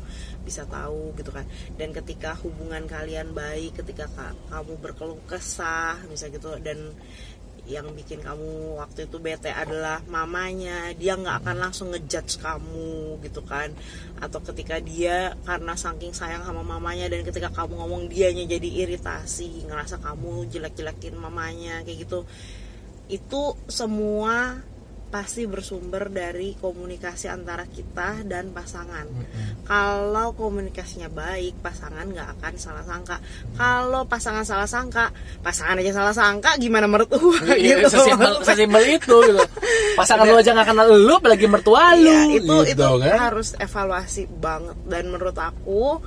Bisa 0.44 0.62
tahu 0.68 1.10
gitu 1.16 1.34
kan. 1.34 1.42
Dan 1.74 1.90
ketika 1.90 2.38
hubungan 2.44 2.86
kalian 2.86 3.34
baik 3.34 3.74
ketika 3.74 4.06
ka- 4.06 4.38
kamu 4.46 4.78
berkeluh 4.78 5.18
kesah 5.26 5.98
misalnya 6.06 6.38
gitu 6.38 6.50
dan 6.62 6.78
yang 7.66 7.90
bikin 7.92 8.22
kamu 8.22 8.78
waktu 8.78 9.10
itu 9.10 9.18
bete 9.18 9.50
adalah 9.50 9.98
mamanya. 10.06 10.94
Dia 10.94 11.18
nggak 11.18 11.42
akan 11.42 11.56
langsung 11.58 11.90
ngejudge 11.90 12.38
kamu 12.38 13.18
gitu 13.26 13.42
kan. 13.42 13.74
Atau 14.22 14.38
ketika 14.46 14.78
dia 14.78 15.34
karena 15.42 15.74
saking 15.74 16.14
sayang 16.14 16.46
sama 16.46 16.62
mamanya 16.62 17.10
dan 17.10 17.26
ketika 17.26 17.50
kamu 17.50 17.74
ngomong 17.74 18.02
dianya 18.06 18.46
jadi 18.46 18.86
iritasi 18.86 19.66
ngerasa 19.66 19.98
kamu 19.98 20.46
jelek-jelekin 20.46 21.18
mamanya 21.18 21.82
kayak 21.82 22.06
gitu. 22.06 22.22
Itu 23.10 23.58
semua 23.66 24.62
pasti 25.16 25.48
bersumber 25.48 26.12
dari 26.12 26.52
komunikasi 26.60 27.32
antara 27.32 27.64
kita 27.64 28.20
dan 28.28 28.52
pasangan. 28.52 29.08
Kalau 29.64 30.36
komunikasinya 30.36 31.08
baik, 31.08 31.56
pasangan 31.64 32.04
nggak 32.04 32.36
akan 32.36 32.54
salah 32.60 32.84
sangka. 32.84 33.16
Kalau 33.56 34.04
pasangan 34.04 34.44
salah 34.44 34.68
sangka, 34.68 35.08
pasangan 35.40 35.80
aja 35.80 35.96
salah 35.96 36.12
sangka, 36.12 36.60
gimana 36.60 36.84
mertua 36.84 37.40
Iya, 37.56 37.80
gitu. 37.88 37.96
sesimpel, 37.96 38.44
sesimpel 38.44 38.82
itu 38.92 39.16
gitu. 39.24 39.40
Pasangan 39.96 40.28
lu 40.28 40.36
aja 40.36 40.52
gak 40.52 40.68
kenal 40.68 40.92
lu, 40.92 41.16
apalagi 41.16 41.48
mertua 41.48 41.96
lu 41.96 42.12
Iya, 42.12 42.20
itu 42.36 42.56
gitu 42.68 42.76
itu 42.76 42.84
kan. 43.00 43.16
harus 43.32 43.56
evaluasi 43.56 44.28
banget 44.28 44.76
dan 44.84 45.08
menurut 45.08 45.38
aku 45.40 46.04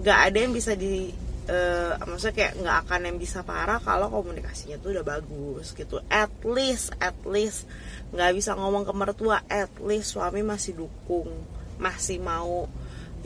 nggak 0.00 0.18
ada 0.32 0.38
yang 0.40 0.56
bisa 0.56 0.72
di 0.72 1.12
eh, 1.48 1.92
maksudnya 2.06 2.34
kayak 2.36 2.52
nggak 2.60 2.76
akan 2.86 3.00
yang 3.08 3.16
bisa 3.18 3.40
parah 3.42 3.80
kalau 3.80 4.06
komunikasinya 4.12 4.78
tuh 4.78 4.94
udah 4.94 5.04
bagus 5.04 5.74
gitu 5.74 5.98
at 6.06 6.30
least 6.44 6.94
at 7.00 7.16
least 7.26 7.64
nggak 8.08 8.32
bisa 8.32 8.56
ngomong 8.56 8.88
ke 8.88 8.92
mertua 8.96 9.44
at 9.48 9.68
least 9.84 10.16
suami 10.16 10.40
masih 10.40 10.80
dukung 10.80 11.28
masih 11.76 12.18
mau 12.18 12.66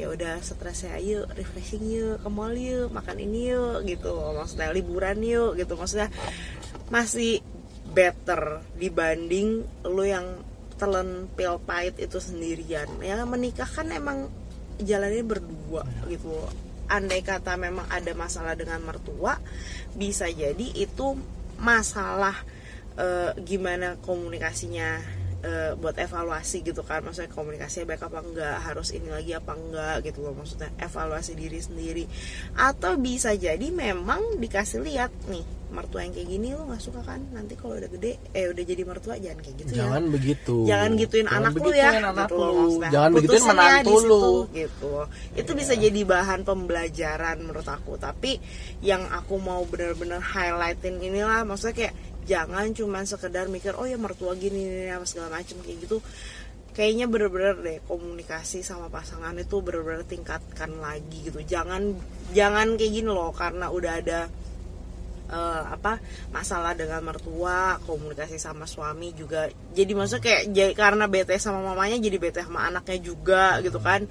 ya 0.01 0.09
udah 0.09 0.41
stres 0.41 0.89
ya 0.89 0.97
yuk 0.97 1.29
refreshing 1.37 1.85
yuk 1.85 2.25
ke 2.25 2.29
mall 2.33 2.53
yuk 2.57 2.89
makan 2.89 3.21
ini 3.21 3.53
yuk 3.53 3.85
gitu 3.85 4.13
maksudnya 4.33 4.73
liburan 4.73 5.21
yuk 5.21 5.55
gitu. 5.61 5.77
Maksudnya 5.77 6.09
masih 6.89 7.45
better 7.93 8.65
dibanding 8.81 9.69
lu 9.85 10.05
yang 10.09 10.41
telan 10.81 11.29
pil 11.37 11.61
pahit 11.61 12.01
itu 12.01 12.19
sendirian. 12.19 12.89
Ya 13.05 13.21
menikah 13.29 13.69
kan 13.69 13.93
emang 13.93 14.33
jalannya 14.81 15.23
berdua 15.23 15.85
gitu 16.09 16.33
andai 16.89 17.25
kata 17.25 17.57
memang 17.57 17.89
ada 17.89 18.13
masalah 18.13 18.53
dengan 18.53 18.81
mertua 18.85 19.41
bisa 19.97 20.29
jadi 20.29 20.73
itu 20.77 21.17
masalah 21.57 22.37
eh, 22.95 23.31
gimana 23.41 23.97
komunikasinya 23.99 24.89
eh, 25.41 25.73
buat 25.75 25.97
evaluasi 25.97 26.63
gitu 26.63 26.83
kan 26.83 27.03
maksudnya 27.03 27.29
komunikasinya 27.29 27.87
baik 27.89 28.05
apa 28.05 28.19
enggak 28.21 28.57
harus 28.63 28.89
ini 28.91 29.09
lagi 29.09 29.33
apa 29.33 29.53
enggak 29.53 29.97
gitu 30.05 30.23
loh 30.23 30.35
maksudnya 30.35 30.71
evaluasi 30.79 31.33
diri 31.35 31.59
sendiri 31.59 32.05
atau 32.55 32.95
bisa 32.95 33.33
jadi 33.33 33.67
memang 33.69 34.39
dikasih 34.39 34.81
lihat 34.81 35.11
nih 35.27 35.43
mertua 35.73 36.05
yang 36.05 36.13
kayak 36.13 36.29
gini 36.29 36.53
lu 36.53 36.69
nggak 36.69 36.85
suka 36.85 37.01
kan 37.01 37.17
nanti 37.33 37.57
kalau 37.57 37.81
udah 37.81 37.89
gede 37.89 38.21
eh 38.31 38.45
udah 38.45 38.61
jadi 38.61 38.83
mertua 38.85 39.17
jangan 39.17 39.41
kayak 39.41 39.57
gitu 39.57 39.73
Jangan 39.73 40.03
ya 40.05 40.11
begitu. 40.13 40.55
jangan 40.69 40.91
gituin 41.01 41.25
Jangan 41.25 41.41
anak 41.41 41.53
lu 41.57 41.71
ya 41.73 41.73
begituin 41.73 42.05
anak 42.05 42.29
gitu 42.29 42.37
lu. 42.37 42.53
Jangan 42.93 43.11
begituin 43.17 43.41
ya 43.41 43.49
menantu 43.49 43.95
lu. 44.05 44.25
gitu 44.53 44.93
itu 45.33 45.51
Iya. 45.51 45.59
bisa 45.59 45.73
jadi 45.73 46.01
bahan 46.05 46.41
pembelajaran 46.45 47.37
menurut 47.41 47.65
aku 47.67 47.93
tapi 47.97 48.37
yang 48.85 49.01
aku 49.09 49.41
mau 49.41 49.65
bener-bener 49.65 50.21
highlightin 50.21 51.01
inilah 51.01 51.41
maksudnya 51.43 51.89
kayak 51.89 51.95
jangan 52.23 52.71
cuman 52.71 53.05
sekedar 53.05 53.51
mikir 53.51 53.75
oh 53.75 53.87
ya 53.87 53.99
mertua 53.99 54.39
gini 54.39 54.63
nih 54.63 54.95
apa 54.95 55.07
segala 55.07 55.41
macem 55.41 55.59
kayak 55.63 55.79
gitu. 55.87 55.99
Kayaknya 56.73 57.05
bener-bener 57.05 57.57
deh 57.61 57.79
komunikasi 57.85 58.65
sama 58.65 58.89
pasangan 58.89 59.37
itu 59.37 59.61
bener-bener 59.61 60.09
tingkatkan 60.09 60.73
lagi 60.81 61.29
gitu. 61.29 61.45
Jangan 61.45 61.93
jangan 62.33 62.81
kayak 62.81 62.93
gini 62.97 63.11
loh 63.13 63.29
karena 63.37 63.69
udah 63.69 63.93
ada 64.01 64.21
eh, 65.29 65.63
apa 65.69 66.01
masalah 66.33 66.73
dengan 66.73 67.05
mertua 67.05 67.77
komunikasi 67.85 68.41
sama 68.41 68.65
suami 68.65 69.13
juga. 69.13 69.53
Jadi 69.77 69.93
maksudnya 69.93 70.25
kayak 70.49 70.73
karena 70.73 71.05
bete 71.13 71.37
sama 71.37 71.61
mamanya 71.61 72.01
jadi 72.01 72.17
bete 72.17 72.41
sama 72.41 72.65
anaknya 72.65 72.99
juga 73.05 73.61
gitu 73.61 73.77
kan 73.77 74.09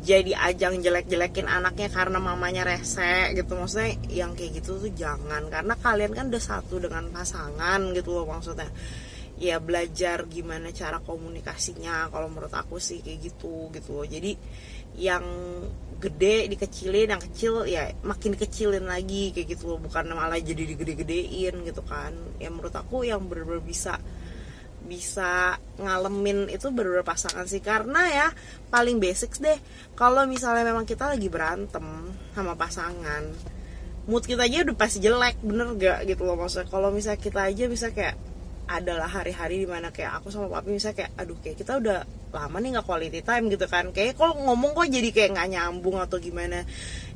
jadi 0.00 0.32
ajang 0.32 0.80
jelek-jelekin 0.80 1.44
anaknya 1.44 1.92
karena 1.92 2.16
mamanya 2.16 2.64
rese 2.64 3.36
gitu. 3.36 3.52
Maksudnya 3.52 4.00
yang 4.08 4.32
kayak 4.32 4.64
gitu 4.64 4.80
tuh 4.80 4.92
jangan 4.96 5.52
karena 5.52 5.76
kalian 5.76 6.12
kan 6.16 6.32
udah 6.32 6.40
satu 6.40 6.80
dengan 6.80 7.12
pasangan 7.12 7.92
gitu 7.92 8.16
loh 8.16 8.24
maksudnya. 8.24 8.72
Ya 9.40 9.56
belajar 9.60 10.28
gimana 10.28 10.68
cara 10.72 11.00
komunikasinya 11.00 12.12
kalau 12.12 12.28
menurut 12.28 12.52
aku 12.52 12.76
sih 12.80 13.04
kayak 13.04 13.32
gitu 13.32 13.68
gitu 13.72 13.90
loh. 14.00 14.06
Jadi 14.08 14.36
yang 15.00 15.24
gede 16.00 16.48
dikecilin 16.48 17.12
yang 17.12 17.20
kecil 17.20 17.68
ya 17.68 17.92
makin 18.00 18.36
dikecilin 18.36 18.88
lagi 18.88 19.36
kayak 19.36 19.52
gitu 19.52 19.76
loh. 19.76 19.78
Bukan 19.84 20.16
malah 20.16 20.40
jadi 20.40 20.64
digede-gedein 20.64 21.60
gitu 21.60 21.84
kan. 21.84 22.16
Ya 22.40 22.48
menurut 22.48 22.72
aku 22.72 23.04
yang 23.04 23.20
bener-bener 23.28 23.60
bisa 23.60 24.00
bisa 24.90 25.54
ngalamin 25.78 26.50
itu 26.50 26.66
bener-bener 26.74 27.06
pasangan 27.06 27.46
sih. 27.46 27.62
Karena 27.62 28.10
ya 28.10 28.28
paling 28.74 28.98
basics 28.98 29.38
deh. 29.38 29.56
Kalau 29.94 30.26
misalnya 30.26 30.66
memang 30.66 30.82
kita 30.82 31.06
lagi 31.14 31.30
berantem 31.30 32.10
sama 32.34 32.58
pasangan 32.58 33.30
mood 34.10 34.26
kita 34.26 34.42
aja 34.42 34.66
udah 34.66 34.74
pasti 34.74 34.98
jelek 34.98 35.38
bener 35.46 35.78
gak 35.78 35.98
gitu 36.10 36.26
loh 36.26 36.34
maksudnya. 36.34 36.66
Kalau 36.66 36.90
misalnya 36.90 37.22
kita 37.22 37.46
aja 37.46 37.64
bisa 37.70 37.94
kayak 37.94 38.18
adalah 38.70 39.10
hari-hari 39.10 39.66
di 39.66 39.66
mana 39.66 39.90
kayak 39.90 40.22
aku 40.22 40.30
sama 40.30 40.46
papi 40.46 40.78
misalnya 40.78 41.02
kayak 41.02 41.12
aduh 41.18 41.34
kayak 41.42 41.58
kita 41.58 41.82
udah 41.82 42.06
lama 42.30 42.62
nih 42.62 42.78
nggak 42.78 42.86
quality 42.86 43.20
time 43.26 43.50
gitu 43.50 43.66
kan. 43.66 43.90
Kayak 43.90 44.14
kalau 44.14 44.38
ngomong 44.46 44.78
kok 44.78 44.86
jadi 44.86 45.10
kayak 45.10 45.30
nggak 45.34 45.48
nyambung 45.50 45.98
atau 45.98 46.22
gimana. 46.22 46.62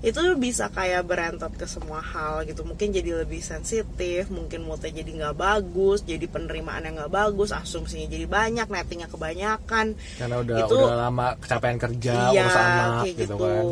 Itu 0.03 0.21
bisa 0.37 0.69
kayak 0.75 1.07
berentot 1.07 1.55
ke 1.55 1.71
semua 1.71 2.03
hal 2.03 2.43
gitu. 2.51 2.67
Mungkin 2.67 2.91
jadi 2.91 3.23
lebih 3.23 3.39
sensitif 3.39 4.27
mungkin 4.35 4.67
moodnya 4.67 4.91
jadi 4.91 5.11
nggak 5.15 5.37
bagus 5.39 6.03
jadi 6.03 6.27
penerimaan 6.27 6.91
yang 6.91 6.95
nggak 6.99 7.15
bagus 7.15 7.55
asumsinya 7.55 8.11
jadi 8.11 8.27
banyak 8.27 8.67
nettingnya 8.67 9.07
kebanyakan. 9.07 9.95
Karena 10.19 10.37
udah 10.43 10.57
Itu- 10.67 10.83
udah 10.83 10.99
lama 11.07 11.27
kecapean 11.39 11.79
kerja 11.79 12.35
iya 12.35 12.43
urus 12.43 12.59
anak 12.59 12.89
kayak 13.07 13.15
gitu, 13.15 13.35
gitu, 13.39 13.47
kan. 13.47 13.63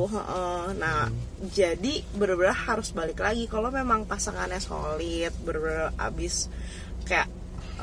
Nah 0.79 1.01
jadi 1.43 1.93
bener-bener 2.15 2.55
harus 2.55 2.95
balik 2.95 3.19
lagi. 3.19 3.51
Kalau 3.51 3.75
memang 3.75 4.07
pasangannya 4.07 4.63
solid 4.63 5.35
bener-bener 5.43 5.91
abis 5.99 6.47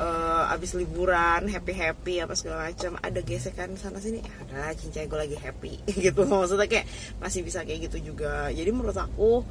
eh, 0.00 0.54
abis 0.56 0.72
liburan 0.80 1.44
happy 1.46 1.72
happy 1.76 2.14
apa 2.24 2.32
segala 2.32 2.72
macam 2.72 2.96
ada 2.98 3.20
gesekan 3.20 3.76
sana 3.76 4.00
sini? 4.00 4.24
Ada 4.24 4.72
cincai 4.74 5.06
gue 5.06 5.18
lagi 5.20 5.36
happy 5.36 5.72
gitu. 6.08 6.24
Maksudnya 6.24 6.66
kayak 6.66 6.86
masih 7.20 7.44
bisa 7.44 7.62
kayak 7.62 7.92
gitu 7.92 8.12
juga. 8.12 8.48
Jadi 8.48 8.70
menurut 8.72 8.96
aku 8.96 9.44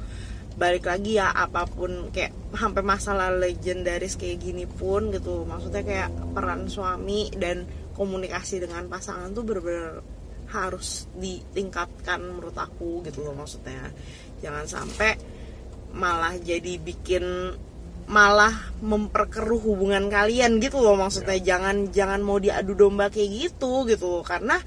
balik 0.58 0.90
lagi 0.90 1.16
ya 1.16 1.30
apa 1.30 1.64
pun 1.64 2.10
kayak 2.10 2.34
sampai 2.52 2.82
masalah 2.82 3.30
legendaris 3.30 4.18
kayak 4.18 4.42
gini 4.42 4.66
pun 4.66 5.14
gitu. 5.14 5.46
Maksudnya 5.46 5.86
kayak 5.86 6.10
peran 6.34 6.66
suami 6.66 7.30
dan 7.38 7.64
komunikasi 7.94 8.58
dengan 8.58 8.90
pasangan 8.90 9.30
tuh 9.30 9.46
bener-bener 9.46 10.02
harus 10.50 11.06
ditingkatkan 11.14 12.18
menurut 12.26 12.58
aku 12.58 13.06
gitu 13.06 13.22
loh 13.22 13.38
maksudnya. 13.38 13.94
Jangan 14.42 14.66
sampai 14.66 15.14
malah 15.94 16.34
jadi 16.38 16.78
bikin 16.78 17.54
malah 18.10 18.74
memperkeruh 18.82 19.62
hubungan 19.62 20.10
kalian 20.10 20.58
gitu 20.58 20.82
loh 20.82 20.98
maksudnya 20.98 21.38
jangan 21.38 21.94
jangan 21.94 22.18
mau 22.18 22.42
diadu 22.42 22.74
domba 22.74 23.06
kayak 23.06 23.30
gitu 23.30 23.86
gitu 23.86 24.18
loh. 24.18 24.24
karena 24.26 24.58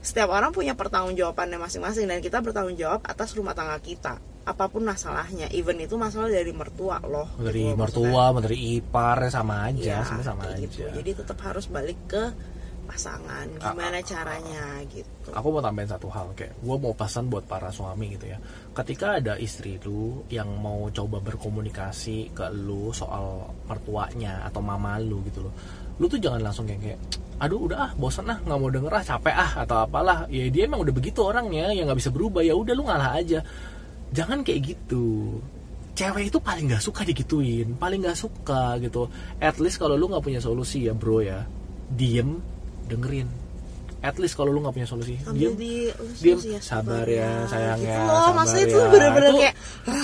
setiap 0.00 0.32
orang 0.32 0.48
punya 0.48 0.72
pertanggungjawabannya 0.72 1.60
masing-masing 1.60 2.08
dan 2.08 2.24
kita 2.24 2.40
bertanggung 2.40 2.80
jawab 2.80 3.04
atas 3.04 3.36
rumah 3.36 3.52
tangga 3.52 3.76
kita 3.84 4.16
apa 4.48 4.64
pun 4.72 4.80
masalahnya 4.80 5.52
even 5.52 5.76
itu 5.76 6.00
masalah 6.00 6.32
dari 6.32 6.48
mertua 6.56 7.04
loh 7.04 7.28
dari 7.36 7.68
gitu 7.68 7.76
loh, 7.76 7.84
maksudnya. 7.84 8.08
mertua 8.08 8.40
dari 8.40 8.58
ipar 8.80 9.18
sama 9.28 9.68
aja 9.68 10.00
semua 10.00 10.24
sama 10.24 10.42
kayak 10.48 10.56
aja 10.56 10.64
gitu. 10.64 10.88
Jadi 10.96 11.10
tetap 11.20 11.38
harus 11.44 11.68
balik 11.68 12.00
ke 12.08 12.32
pasangan. 12.90 13.46
Ah, 13.62 13.70
Gimana 13.70 14.02
caranya 14.02 14.82
gitu. 14.90 15.30
aku 15.30 15.46
mau 15.54 15.62
tambahin 15.62 15.86
satu 15.86 16.10
hal 16.10 16.34
kayak 16.34 16.58
gue 16.58 16.76
mau 16.82 16.90
pesan 16.90 17.30
buat 17.30 17.46
para 17.46 17.70
suami 17.70 18.18
gitu 18.18 18.26
ya. 18.34 18.38
Ketika 18.74 19.22
ada 19.22 19.38
istri 19.38 19.78
lu 19.86 20.26
yang 20.26 20.50
mau 20.58 20.90
coba 20.90 21.22
berkomunikasi 21.22 22.34
ke 22.34 22.50
lu 22.50 22.90
soal 22.90 23.46
mertuanya 23.70 24.42
atau 24.50 24.58
mama 24.58 24.98
lu 24.98 25.22
gitu 25.30 25.46
loh 25.46 25.54
lu 26.00 26.08
tuh 26.08 26.16
jangan 26.16 26.40
langsung 26.40 26.64
kayak 26.64 26.80
kayak 26.80 27.00
aduh 27.44 27.60
udah 27.68 27.78
ah 27.88 27.90
bosan 27.92 28.24
ah 28.32 28.40
nggak 28.40 28.56
mau 28.56 28.72
denger 28.72 28.92
ah 28.92 29.04
capek 29.04 29.36
ah 29.36 29.52
atau 29.64 29.76
apalah. 29.84 30.18
Ya 30.32 30.48
dia 30.48 30.64
emang 30.64 30.80
udah 30.80 30.92
begitu 30.96 31.20
orangnya 31.20 31.70
yang 31.76 31.88
nggak 31.88 32.00
bisa 32.00 32.10
berubah 32.10 32.40
ya 32.40 32.56
udah 32.56 32.72
lu 32.72 32.84
ngalah 32.88 33.20
aja. 33.20 33.44
Jangan 34.10 34.40
kayak 34.40 34.60
gitu. 34.74 35.38
Cewek 35.92 36.32
itu 36.32 36.40
paling 36.40 36.72
nggak 36.72 36.80
suka 36.80 37.04
digituin 37.04 37.76
paling 37.76 38.00
nggak 38.00 38.16
suka 38.16 38.80
gitu. 38.80 39.12
At 39.44 39.60
least 39.60 39.76
kalau 39.76 40.00
lu 40.00 40.08
nggak 40.08 40.24
punya 40.24 40.40
solusi 40.40 40.88
ya 40.88 40.96
bro 40.96 41.20
ya 41.20 41.44
diem 41.92 42.40
dengerin. 42.90 43.28
At 44.00 44.16
least 44.16 44.32
kalau 44.32 44.48
lu 44.48 44.64
nggak 44.64 44.72
punya 44.72 44.88
solusi 44.88 45.20
Sambil 45.20 45.52
diem 45.52 45.60
di 45.60 45.72
diem 46.24 46.40
ya, 46.46 46.58
sabar 46.58 47.04
ya 47.04 47.44
sayang 47.44 47.76
gitu 47.78 47.92
ya 47.92 48.00
loh, 48.00 48.16
sabar 48.16 48.32
maksudnya 48.34 48.64
itu 48.64 48.78
ya. 48.80 48.88
bener-bener 48.88 49.32
kayak 49.36 49.54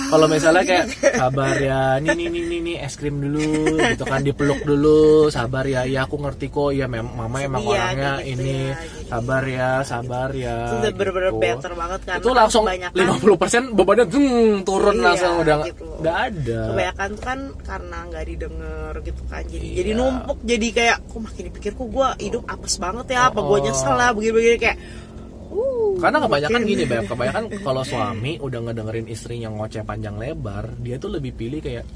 kalau 0.07 0.25
misalnya 0.29 0.63
kayak 0.63 0.85
sabar 1.17 1.55
ya 1.57 1.81
nih 1.97 2.13
nih 2.13 2.27
nih 2.29 2.43
nih, 2.45 2.59
nih 2.61 2.75
es 2.77 2.93
krim 2.93 3.17
dulu 3.17 3.41
gitu 3.89 4.05
kan 4.05 4.21
dipeluk 4.21 4.61
dulu 4.61 4.99
sabar 5.27 5.65
ya 5.65 5.81
ya 5.83 6.05
aku 6.05 6.13
ngerti 6.15 6.45
kok 6.47 6.69
ya 6.71 6.85
mem- 6.85 7.09
mama 7.09 7.41
emang 7.41 7.57
Iya, 7.59 7.69
orangnya 7.73 8.11
gitu 8.21 8.29
ini. 8.37 8.53
ya, 8.69 8.77
jadi- 8.77 8.96
sabar 9.07 9.43
ya 9.43 9.71
sabar 9.81 10.29
ya 10.29 10.55
itu 10.67 10.75
udah 10.77 10.91
bener-bener 10.91 11.31
gitu. 11.31 11.39
better 11.39 11.71
banget 11.73 12.01
kan 12.03 12.17
itu 12.17 12.29
langsung 12.29 12.63
50% 12.63 13.71
bebannya 13.71 14.05
dung, 14.05 14.27
turun 14.61 14.93
Iya, 14.93 15.03
langsung 15.05 15.33
udah 15.39 15.57
gitu 15.63 15.85
ada 16.03 16.59
kebanyakan 16.69 17.09
tuh 17.09 17.23
kan 17.23 17.39
karena 17.63 17.97
nggak 18.05 18.23
didengar 18.25 18.93
gitu 19.01 19.21
kan 19.25 19.43
jadi 19.43 19.63
Iya. 19.63 19.75
jadi 19.77 19.91
numpuk 19.93 20.37
jadi 20.43 20.67
kayak 20.69 20.97
kok 21.03 21.19
makin 21.19 21.43
dipikir 21.47 21.71
kok 21.73 21.87
gue 21.87 22.07
hidup 22.19 22.43
apes 22.45 22.75
banget 22.77 23.05
ya 23.09 23.19
apa 23.25 23.39
gue 23.39 23.49
Oh. 23.49 23.63
nyesel 23.63 23.93
lah 23.93 24.09
begini-begini 24.11 24.57
kayak 24.57 24.77
uh 25.47 25.95
Karena 25.97 26.17
kebanyakan 26.19 26.59
makin- 26.59 26.69
gini, 26.69 26.83
Beb. 26.85 27.03
Kebanyakan 27.09 27.43
kalau 27.59 27.81
suami 27.81 28.37
udah 28.37 28.59
ngedengerin 28.61 29.07
istrinya 29.07 29.49
ngoceh 29.49 29.81
panjang 29.81 30.13
lebar, 30.13 30.77
dia 30.77 30.95
tuh 30.97 31.09
lebih 31.09 31.33
pilih 31.33 31.57
kayak 31.57 31.87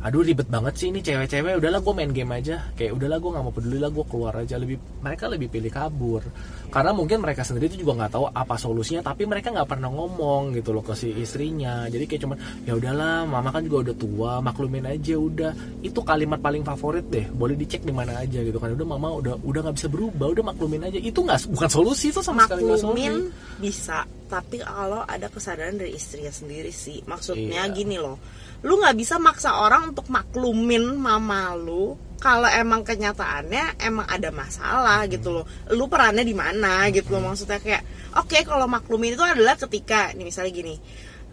aduh 0.00 0.24
ribet 0.24 0.48
banget 0.48 0.74
sih 0.80 0.88
ini 0.88 1.04
cewek-cewek. 1.04 1.60
Udahlah 1.60 1.84
gue 1.84 1.92
main 1.92 2.08
game 2.08 2.32
aja. 2.32 2.72
Kayak 2.72 2.96
udahlah 2.96 3.18
gue 3.20 3.30
nggak 3.36 3.44
mau 3.44 3.52
peduli 3.52 3.78
lah 3.78 3.90
gue 3.92 4.04
keluar 4.08 4.32
aja. 4.40 4.56
Lebih 4.56 4.76
mereka 5.04 5.28
lebih 5.28 5.52
pilih 5.52 5.68
kabur. 5.68 6.24
Karena 6.72 6.96
mungkin 6.96 7.20
mereka 7.20 7.44
sendiri 7.44 7.68
itu 7.68 7.84
juga 7.84 8.00
nggak 8.00 8.12
tahu 8.16 8.24
apa 8.32 8.56
solusinya 8.56 9.04
tapi 9.04 9.28
mereka 9.28 9.52
nggak 9.52 9.68
pernah 9.68 9.92
ngomong 9.92 10.56
gitu 10.56 10.72
loh 10.72 10.80
ke 10.80 10.96
si 10.96 11.12
istrinya. 11.12 11.84
Jadi 11.92 12.04
kayak 12.08 12.20
cuman 12.24 12.36
ya 12.64 12.72
udahlah 12.80 13.28
mama 13.28 13.52
kan 13.52 13.60
juga 13.60 13.92
udah 13.92 13.96
tua 14.00 14.32
maklumin 14.40 14.88
aja 14.88 15.14
udah. 15.20 15.52
Itu 15.84 16.00
kalimat 16.00 16.40
paling 16.40 16.64
favorit 16.64 17.04
deh. 17.12 17.28
Boleh 17.28 17.60
dicek 17.60 17.84
di 17.84 17.92
mana 17.92 18.24
aja 18.24 18.40
gitu 18.40 18.56
kan. 18.56 18.72
Udah 18.72 18.88
mama 18.88 19.12
udah 19.20 19.36
udah 19.44 19.60
nggak 19.68 19.76
bisa 19.76 19.88
berubah 19.92 20.32
udah 20.32 20.44
maklumin 20.48 20.80
aja. 20.88 20.96
Itu 20.96 21.28
nggak 21.28 21.52
bukan 21.52 21.68
solusi 21.68 22.08
itu 22.08 22.24
sama 22.24 22.48
sekali 22.48 22.64
nggak 22.64 22.80
solusi. 22.80 23.04
Maklumin 23.04 23.14
bisa 23.60 24.08
tapi 24.30 24.62
kalau 24.62 25.02
ada 25.04 25.26
kesadaran 25.26 25.76
dari 25.76 25.92
istrinya 25.92 26.30
sendiri 26.32 26.70
sih. 26.72 27.02
Maksudnya 27.04 27.66
Iya. 27.68 27.74
gini 27.76 27.98
loh 28.00 28.16
lu 28.60 28.76
nggak 28.76 28.96
bisa 28.96 29.16
maksa 29.16 29.56
orang 29.56 29.96
untuk 29.96 30.06
maklumin 30.12 30.96
mama 31.00 31.56
lu 31.56 31.96
kalau 32.20 32.44
emang 32.52 32.84
kenyataannya 32.84 33.80
emang 33.80 34.04
ada 34.04 34.28
masalah 34.28 35.08
gitu 35.08 35.32
loh. 35.32 35.48
Lu 35.72 35.88
perannya 35.88 36.20
di 36.20 36.36
mana 36.36 36.84
gitu 36.92 37.16
loh 37.16 37.32
maksudnya 37.32 37.56
kayak 37.56 38.12
oke 38.12 38.36
kalau 38.44 38.68
maklumin 38.68 39.16
itu 39.16 39.24
adalah 39.24 39.56
ketika 39.56 40.12
nih 40.12 40.28
misalnya 40.28 40.52
gini 40.52 40.76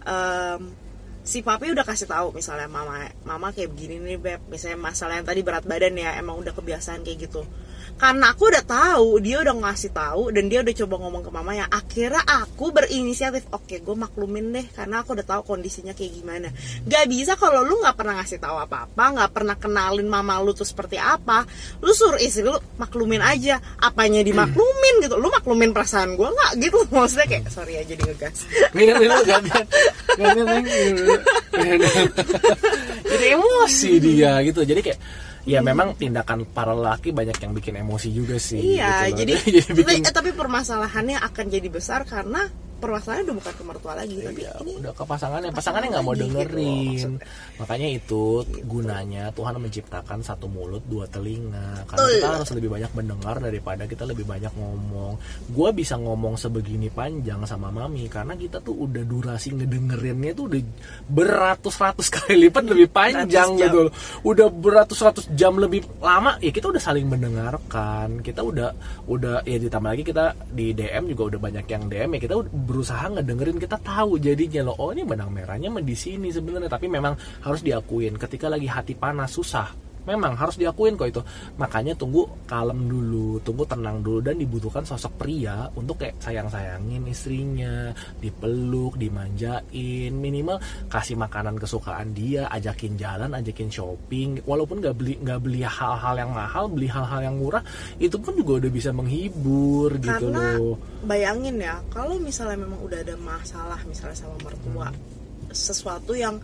em, 0.08 0.62
si 1.28 1.44
papi 1.44 1.76
udah 1.76 1.84
kasih 1.84 2.08
tahu 2.08 2.32
misalnya 2.32 2.72
mama 2.72 3.04
mama 3.28 3.52
kayak 3.52 3.76
begini 3.76 4.00
nih 4.00 4.16
beb. 4.16 4.42
Misalnya 4.48 4.80
masalah 4.80 5.20
yang 5.20 5.28
tadi 5.28 5.44
berat 5.44 5.68
badan 5.68 6.00
ya 6.00 6.16
emang 6.16 6.40
udah 6.40 6.56
kebiasaan 6.56 7.04
kayak 7.04 7.28
gitu 7.28 7.44
karena 7.98 8.30
aku 8.30 8.54
udah 8.54 8.62
tahu 8.62 9.18
dia 9.18 9.42
udah 9.42 9.58
ngasih 9.58 9.90
tahu 9.90 10.30
dan 10.30 10.46
dia 10.54 10.62
udah 10.62 10.76
coba 10.86 10.96
ngomong 11.02 11.24
ke 11.26 11.32
mama 11.34 11.52
ya 11.58 11.66
akhirnya 11.66 12.22
aku 12.22 12.70
berinisiatif 12.70 13.50
oke 13.50 13.74
gue 13.74 13.96
maklumin 13.98 14.54
deh 14.54 14.66
karena 14.70 15.02
aku 15.02 15.18
udah 15.18 15.26
tahu 15.26 15.42
kondisinya 15.58 15.98
kayak 15.98 16.14
gimana. 16.14 16.54
Gak 16.86 17.10
bisa 17.10 17.34
kalau 17.34 17.66
lu 17.66 17.82
nggak 17.82 17.98
pernah 17.98 18.22
ngasih 18.22 18.38
tahu 18.38 18.58
apa 18.62 18.86
apa 18.86 19.04
nggak 19.18 19.32
pernah 19.34 19.56
kenalin 19.58 20.06
mama 20.06 20.38
lu 20.46 20.54
tuh 20.54 20.70
seperti 20.70 21.02
apa. 21.02 21.50
Lu 21.82 21.90
suruh 21.90 22.22
istri 22.22 22.46
lu 22.46 22.54
maklumin 22.78 23.26
aja 23.26 23.58
apanya 23.82 24.22
dimaklumin 24.22 25.02
gitu. 25.02 25.18
Lu 25.18 25.34
maklumin 25.34 25.74
perasaan 25.74 26.14
gue 26.14 26.30
nggak 26.30 26.52
gitu 26.62 26.78
maksudnya 26.94 27.26
kayak 27.26 27.50
sorry 27.50 27.82
ya 27.82 27.84
jadi 27.84 28.02
ngegas 28.14 28.46
jadi 33.10 33.26
emosi 33.34 33.92
dia 33.98 34.32
gitu. 34.46 34.62
Jadi 34.62 34.82
kayak 34.86 35.00
ya 35.48 35.64
memang 35.64 35.96
tindakan 35.96 36.44
para 36.52 36.76
laki 36.76 37.16
banyak 37.16 37.40
yang 37.40 37.56
bikin 37.56 37.80
emosi 37.80 38.12
juga 38.12 38.36
sih 38.36 38.60
Iya, 38.76 39.08
gitu 39.08 39.16
loh. 39.16 39.18
jadi, 39.24 39.34
jadi 39.80 39.82
bikin 40.04 40.12
tapi 40.12 40.32
permasalahannya 40.36 41.18
akan 41.24 41.46
jadi 41.48 41.68
besar 41.72 42.04
karena 42.04 42.52
permasalahannya 42.78 43.26
udah 43.28 43.38
bukan 43.42 43.54
ke 43.54 43.64
mertua 43.66 43.94
lagi 43.94 44.16
tapi 44.22 44.42
Iya, 44.46 44.54
ini 44.64 44.72
udah 44.80 44.94
ke 44.94 45.04
pasangannya. 45.04 45.50
pasangannya 45.52 45.90
nggak 45.98 46.06
mau 46.06 46.14
gitu 46.14 46.24
dengerin 46.30 46.88
maksudnya. 46.94 47.28
makanya 47.58 47.88
itu 47.90 48.24
gunanya 48.64 49.24
Tuhan 49.34 49.54
menciptakan 49.58 50.20
satu 50.22 50.46
mulut 50.46 50.84
dua 50.86 51.06
telinga. 51.10 51.84
Karena 51.90 51.98
Betul. 51.98 52.14
kita 52.22 52.28
harus 52.38 52.50
lebih 52.54 52.70
banyak 52.72 52.92
mendengar 52.94 53.36
daripada 53.38 53.84
kita 53.84 54.04
lebih 54.06 54.26
banyak 54.26 54.54
ngomong. 54.54 55.14
Gue 55.50 55.70
bisa 55.74 55.98
ngomong 55.98 56.38
sebegini 56.38 56.88
panjang 56.88 57.42
sama 57.44 57.74
mami 57.74 58.06
karena 58.08 58.38
kita 58.38 58.62
tuh 58.62 58.86
udah 58.86 59.04
durasi 59.04 59.58
ngedengerinnya 59.58 60.38
tuh 60.38 60.46
udah 60.54 60.62
beratus-ratus 61.08 62.08
kali 62.14 62.48
lipat 62.48 62.64
lebih 62.68 62.88
panjang 62.94 63.58
gitu 63.58 63.90
loh. 63.90 63.94
udah 64.22 64.48
beratus-ratus 64.52 65.34
jam 65.34 65.58
lebih 65.58 65.82
lama 65.98 66.38
ya 66.38 66.52
kita 66.54 66.70
udah 66.70 66.82
saling 66.82 67.10
mendengarkan. 67.10 68.22
Kita 68.22 68.46
udah 68.46 68.70
udah 69.08 69.42
ya 69.44 69.58
ditambah 69.58 69.90
lagi 69.92 70.04
kita 70.06 70.26
di 70.52 70.72
DM 70.72 71.10
juga 71.10 71.36
udah 71.36 71.40
banyak 71.42 71.66
yang 71.66 71.84
DM 71.88 72.10
ya 72.16 72.20
kita 72.22 72.36
udah 72.38 72.52
berusaha 72.68 73.08
ngedengerin 73.16 73.56
kita 73.56 73.80
tahu 73.80 74.20
jadinya 74.20 74.68
loh. 74.68 74.76
Oh 74.84 74.92
ini 74.92 75.08
benang 75.08 75.32
merahnya 75.32 75.72
di 75.80 75.96
sini 75.96 76.28
sebenarnya 76.28 76.68
tapi 76.68 76.92
memang 76.92 77.16
harus 77.48 77.64
diakuin. 77.64 78.20
Ketika 78.20 78.52
lagi 78.52 78.68
hati 78.68 78.92
panas 79.00 79.32
susah 79.32 79.87
memang 80.08 80.40
harus 80.40 80.56
diakuin 80.56 80.96
kok 80.96 81.12
itu. 81.12 81.22
Makanya 81.60 81.94
tunggu 82.00 82.26
kalem 82.48 82.88
dulu 82.88 83.44
tunggu 83.44 83.68
tenang 83.68 84.00
dulu 84.00 84.24
dan 84.24 84.40
dibutuhkan 84.40 84.88
sosok 84.88 85.20
pria 85.20 85.68
untuk 85.76 86.00
kayak 86.00 86.16
sayang 86.24 86.48
sayangin 86.48 87.04
istrinya 87.06 87.92
dipeluk 88.24 88.96
dimanjain 88.96 90.16
minimal 90.16 90.58
kasih 90.88 91.20
makanan 91.20 91.60
kesukaan 91.60 92.16
dia 92.16 92.48
ajakin 92.48 92.96
jalan 92.96 93.36
ajakin 93.36 93.68
shopping. 93.68 94.40
Walaupun 94.48 94.80
nggak 94.80 94.96
beli 94.96 95.14
nggak 95.20 95.40
beli 95.44 95.62
hal-hal 95.68 96.16
yang 96.16 96.32
mahal 96.32 96.72
beli 96.72 96.88
hal-hal 96.88 97.20
yang 97.22 97.36
murah 97.36 97.62
itu 98.00 98.16
pun 98.16 98.34
juga 98.38 98.64
udah 98.64 98.72
bisa 98.72 98.90
menghibur 98.96 99.92
gitu 100.00 100.30
karena 100.32 100.56
loh. 100.56 100.78
bayangin 101.04 101.58
ya 101.60 101.82
kalau 101.92 102.16
misalnya 102.22 102.64
memang 102.64 102.80
udah 102.86 103.00
ada 103.02 103.16
masalah 103.20 103.80
misalnya 103.90 104.16
sama 104.16 104.38
mertua 104.40 104.94
sesuatu 105.52 106.14
yang 106.14 106.38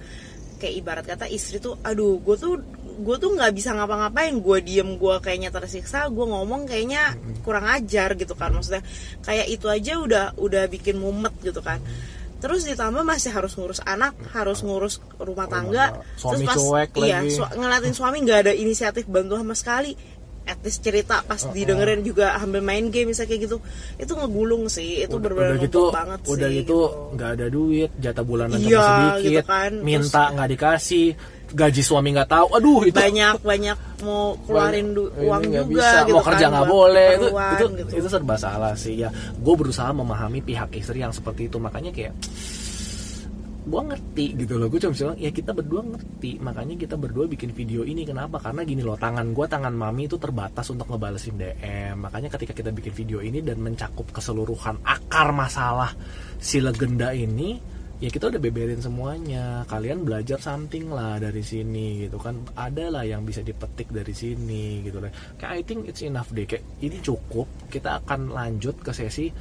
kayak 0.57 0.75
ibarat 0.79 1.05
kata 1.05 1.27
istri 1.27 1.59
tuh 1.59 1.75
aduh 1.83 2.19
gue 2.23 2.35
tuh 2.39 2.55
gue 2.93 3.15
tuh 3.17 3.33
nggak 3.33 3.51
bisa 3.53 3.73
ngapa-ngapain. 3.73 4.37
Gue 4.37 4.61
diem 4.61 4.95
gue 4.95 5.15
kayaknya 5.19 5.49
tersiksa 5.49 6.05
gue 6.07 6.25
ngomong 6.25 6.69
kayaknya 6.69 7.17
kurang 7.41 7.65
ajar 7.65 8.13
gitu 8.13 8.37
kan. 8.37 8.53
Maksudnya 8.53 8.85
kayak 9.25 9.47
itu 9.49 9.65
aja 9.67 9.97
udah 9.97 10.25
udah 10.37 10.63
bikin 10.69 11.01
mumet 11.01 11.33
gitu 11.41 11.59
kan. 11.59 11.81
Terus 12.43 12.67
ditambah 12.67 13.07
masih 13.07 13.31
harus 13.31 13.55
ngurus 13.55 13.79
anak 13.87 14.19
harus 14.35 14.59
ngurus 14.67 14.99
rumah 15.15 15.47
tangga. 15.47 16.03
Suami 16.19 16.43
terus 16.43 16.49
pas 16.51 16.57
cuek 16.59 16.89
iya 16.99 17.23
lagi. 17.23 17.31
su- 17.31 17.53
ngeliatin 17.55 17.95
suami 17.95 18.17
nggak 18.19 18.39
ada 18.43 18.53
inisiatif 18.53 19.07
bantu 19.07 19.39
sama 19.39 19.55
sekali 19.55 19.95
at 20.43 20.59
least 20.61 20.83
cerita 20.83 21.23
pas 21.23 21.39
didengerin 21.49 22.03
juga 22.03 22.35
ambil 22.37 22.59
main 22.59 22.91
game 22.91 23.11
misalnya 23.11 23.31
kayak 23.31 23.41
gitu. 23.47 23.57
Itu 23.95 24.13
ngegulung 24.15 24.67
sih 24.67 25.03
itu 25.03 25.15
benar-benar 25.15 25.55
udah 25.55 25.63
gitu 25.63 25.81
banget 25.89 26.19
udah 26.27 26.49
sih 26.49 26.57
gitu 26.63 26.79
nggak 27.15 27.29
ada 27.39 27.45
duit 27.47 27.89
jatah 27.99 28.23
bulanan 28.27 28.57
Iya, 28.59 28.67
cuma 28.67 28.83
sedikit 28.83 29.23
gitu 29.23 29.41
kan. 29.47 29.71
minta 29.79 30.23
nggak 30.35 30.49
dikasih 30.55 31.05
gaji 31.53 31.81
suami 31.85 32.09
nggak 32.17 32.29
tahu. 32.33 32.47
Aduh 32.57 32.81
itu 32.83 32.97
banyak 32.97 33.37
banyak 33.45 33.77
mau 34.01 34.33
keluarin 34.43 34.91
Ini 34.91 35.03
uang 35.21 35.41
nggak 35.53 35.65
juga 35.69 35.85
bisa. 35.85 35.97
gitu 36.03 36.15
mau 36.17 36.25
kerja 36.25 36.45
kan, 36.45 36.51
nggak 36.51 36.65
buat 36.65 36.73
boleh. 36.73 37.09
Itu 37.13 37.27
itu 37.29 37.65
gitu. 37.77 37.91
itu 38.01 38.07
serba 38.09 38.35
salah 38.35 38.73
sih 38.73 38.93
ya. 38.99 39.09
Gue 39.37 39.55
berusaha 39.55 39.89
memahami 39.93 40.41
pihak 40.41 40.73
istri 40.75 41.05
yang 41.05 41.13
seperti 41.13 41.47
itu. 41.47 41.61
Makanya 41.61 41.93
kayak 41.93 42.13
gue 43.63 43.81
ngerti 43.81 44.25
gitu 44.39 44.59
loh. 44.59 44.67
Gue 44.67 44.79
cuma 44.83 44.93
bilang 44.93 45.17
ya 45.19 45.31
kita 45.31 45.51
berdua 45.55 45.81
ngerti. 45.83 46.39
Makanya 46.43 46.75
kita 46.75 46.95
berdua 46.99 47.25
bikin 47.27 47.55
video 47.55 47.87
ini. 47.87 48.03
Kenapa? 48.03 48.39
Karena 48.39 48.61
gini 48.67 48.83
loh 48.83 48.99
tangan 48.99 49.31
gue 49.31 49.45
tangan 49.47 49.73
mami 49.73 50.05
itu 50.07 50.19
terbatas 50.19 50.67
untuk 50.69 50.87
ngebalesin 50.91 51.35
DM 51.35 51.95
makanya 51.99 52.29
ketika 52.35 52.53
kita 52.53 52.69
bikin 52.69 52.93
video 52.93 53.19
ini 53.23 53.39
dan 53.39 53.59
mencakup 53.63 54.09
keseluruhan 54.11 54.81
akar 54.83 55.31
masalah 55.31 55.91
si 56.37 56.59
legenda 56.59 57.15
ini 57.15 57.57
ya 58.03 58.11
kita 58.11 58.27
udah 58.27 58.41
beberin 58.43 58.83
semuanya. 58.83 59.63
Kalian 59.63 60.03
belajar 60.03 60.35
something 60.35 60.91
lah 60.91 61.23
dari 61.23 61.39
sini 61.39 62.03
gitu 62.03 62.19
kan. 62.19 62.43
Ada 62.51 62.91
lah 62.91 63.03
yang 63.07 63.23
bisa 63.23 63.39
dipetik 63.39 63.95
dari 63.95 64.11
sini 64.11 64.83
gitu 64.83 64.99
loh. 64.99 65.07
Kayak 65.39 65.51
I 65.55 65.61
think 65.63 65.87
it's 65.87 66.03
enough 66.03 66.27
deh. 66.35 66.43
Kayak 66.43 66.67
ini 66.83 66.99
cukup. 66.99 67.47
Kita 67.71 68.03
akan 68.03 68.35
lanjut 68.35 68.75
ke 68.83 68.91
sesi 68.91 69.31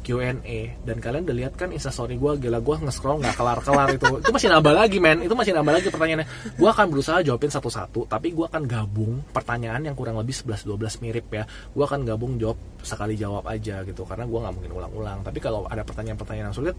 Q&A 0.00 0.60
dan 0.82 0.96
kalian 0.96 1.28
udah 1.28 1.36
lihat 1.36 1.52
kan 1.60 1.68
instastory 1.70 2.16
gue 2.16 2.32
gila 2.40 2.58
gue 2.64 2.76
nge-scroll 2.88 3.20
nggak 3.20 3.36
kelar-kelar 3.36 3.88
itu. 3.94 4.24
Itu 4.24 4.32
masih 4.32 4.48
nambah 4.48 4.72
lagi 4.72 4.98
men. 4.98 5.20
Itu 5.20 5.36
masih 5.36 5.52
nambah 5.52 5.72
lagi 5.76 5.88
pertanyaannya. 5.92 6.56
Gue 6.56 6.68
akan 6.72 6.86
berusaha 6.88 7.20
jawabin 7.20 7.52
satu-satu 7.52 8.08
tapi 8.08 8.32
gue 8.32 8.46
akan 8.48 8.64
gabung 8.64 9.20
pertanyaan 9.30 9.84
yang 9.84 9.94
kurang 9.94 10.16
lebih 10.16 10.32
11-12 10.32 11.04
mirip 11.04 11.26
ya. 11.28 11.44
Gue 11.76 11.84
akan 11.84 12.08
gabung 12.08 12.40
jawab 12.40 12.56
sekali 12.80 13.14
jawab 13.20 13.44
aja 13.44 13.84
gitu 13.84 14.08
karena 14.08 14.24
gue 14.24 14.38
nggak 14.40 14.54
mungkin 14.56 14.72
ulang-ulang. 14.72 15.18
Tapi 15.20 15.38
kalau 15.38 15.68
ada 15.68 15.84
pertanyaan-pertanyaan 15.84 16.48
yang 16.50 16.56
sulit 16.56 16.76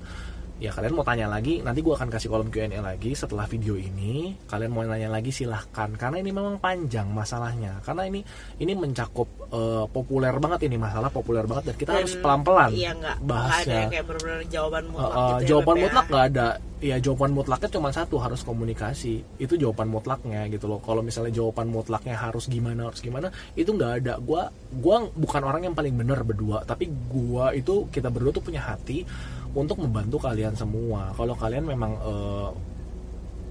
ya 0.62 0.70
kalian 0.70 0.94
mau 0.94 1.02
tanya 1.02 1.26
lagi 1.26 1.58
nanti 1.66 1.82
gue 1.82 1.90
akan 1.90 2.06
kasih 2.14 2.30
kolom 2.30 2.54
Q&A 2.54 2.70
lagi 2.78 3.18
setelah 3.18 3.50
video 3.50 3.74
ini. 3.74 4.38
Kalian 4.46 4.70
mau 4.70 4.86
nanya 4.86 5.10
lagi 5.10 5.34
silahkan. 5.34 5.90
Karena 5.98 6.22
ini 6.22 6.30
memang 6.30 6.62
panjang 6.62 7.10
masalahnya. 7.10 7.82
Karena 7.82 8.06
ini 8.06 8.22
ini 8.62 8.78
mencakup 8.78 9.26
eh, 9.50 9.86
populer 9.90 10.38
banget 10.38 10.70
ini 10.70 10.78
masalah 10.78 11.10
populer 11.10 11.50
banget. 11.50 11.74
Dan 11.74 11.76
kita 11.82 11.92
harus 11.98 12.14
Dan, 12.14 12.22
pelan-pelan 12.22 12.70
iya 12.78 12.92
nggak 12.94 13.18
ada 13.18 13.26
bahasnya 13.26 13.74
yang 13.74 13.92
kayak 13.92 14.06
benar-benar 14.06 14.42
jawaban 14.48 14.84
mutlak 14.86 15.00
Uh, 15.02 15.18
uh, 15.18 15.18
gitu 15.18 15.42
ya, 15.42 15.48
jawaban 15.50 15.74
Beb, 15.74 15.82
ya. 15.82 15.84
mutlak 15.90 16.06
nggak 16.14 16.26
ada. 16.30 16.48
Ya 16.82 16.98
jawaban 16.98 17.32
mutlaknya 17.34 17.70
cuma 17.74 17.90
satu 17.90 18.16
harus 18.22 18.42
komunikasi. 18.46 19.14
Itu 19.42 19.54
jawaban 19.58 19.90
mutlaknya 19.90 20.46
gitu 20.54 20.66
loh. 20.70 20.78
Kalau 20.86 21.02
misalnya 21.02 21.34
jawaban 21.34 21.74
mutlaknya 21.74 22.14
harus 22.14 22.46
gimana 22.46 22.86
harus 22.86 23.02
gimana 23.02 23.34
itu 23.58 23.74
nggak 23.74 23.92
ada. 24.06 24.14
Gua 24.22 24.54
gua 24.78 25.10
bukan 25.10 25.42
orang 25.42 25.66
yang 25.66 25.74
paling 25.74 25.98
benar 25.98 26.22
berdua 26.22 26.62
tapi 26.66 26.86
gua 27.10 27.52
itu 27.52 27.90
kita 27.90 28.14
berdua 28.14 28.32
tuh 28.32 28.46
punya 28.46 28.62
hati 28.62 29.04
untuk 29.52 29.84
membantu 29.84 30.18
kalian 30.22 30.56
semua. 30.56 31.12
Kalau 31.16 31.36
kalian 31.36 31.66
memang 31.68 31.92
eh, 32.00 32.50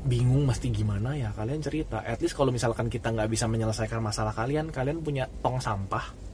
bingung 0.06 0.48
mesti 0.48 0.72
gimana 0.72 1.12
ya 1.12 1.28
kalian 1.36 1.60
cerita. 1.60 2.00
At 2.00 2.24
least 2.24 2.36
kalau 2.36 2.48
misalkan 2.48 2.88
kita 2.88 3.12
nggak 3.12 3.28
bisa 3.28 3.44
menyelesaikan 3.44 4.00
masalah 4.00 4.32
kalian 4.32 4.72
kalian 4.72 5.04
punya 5.04 5.28
tong 5.44 5.60
sampah 5.60 6.29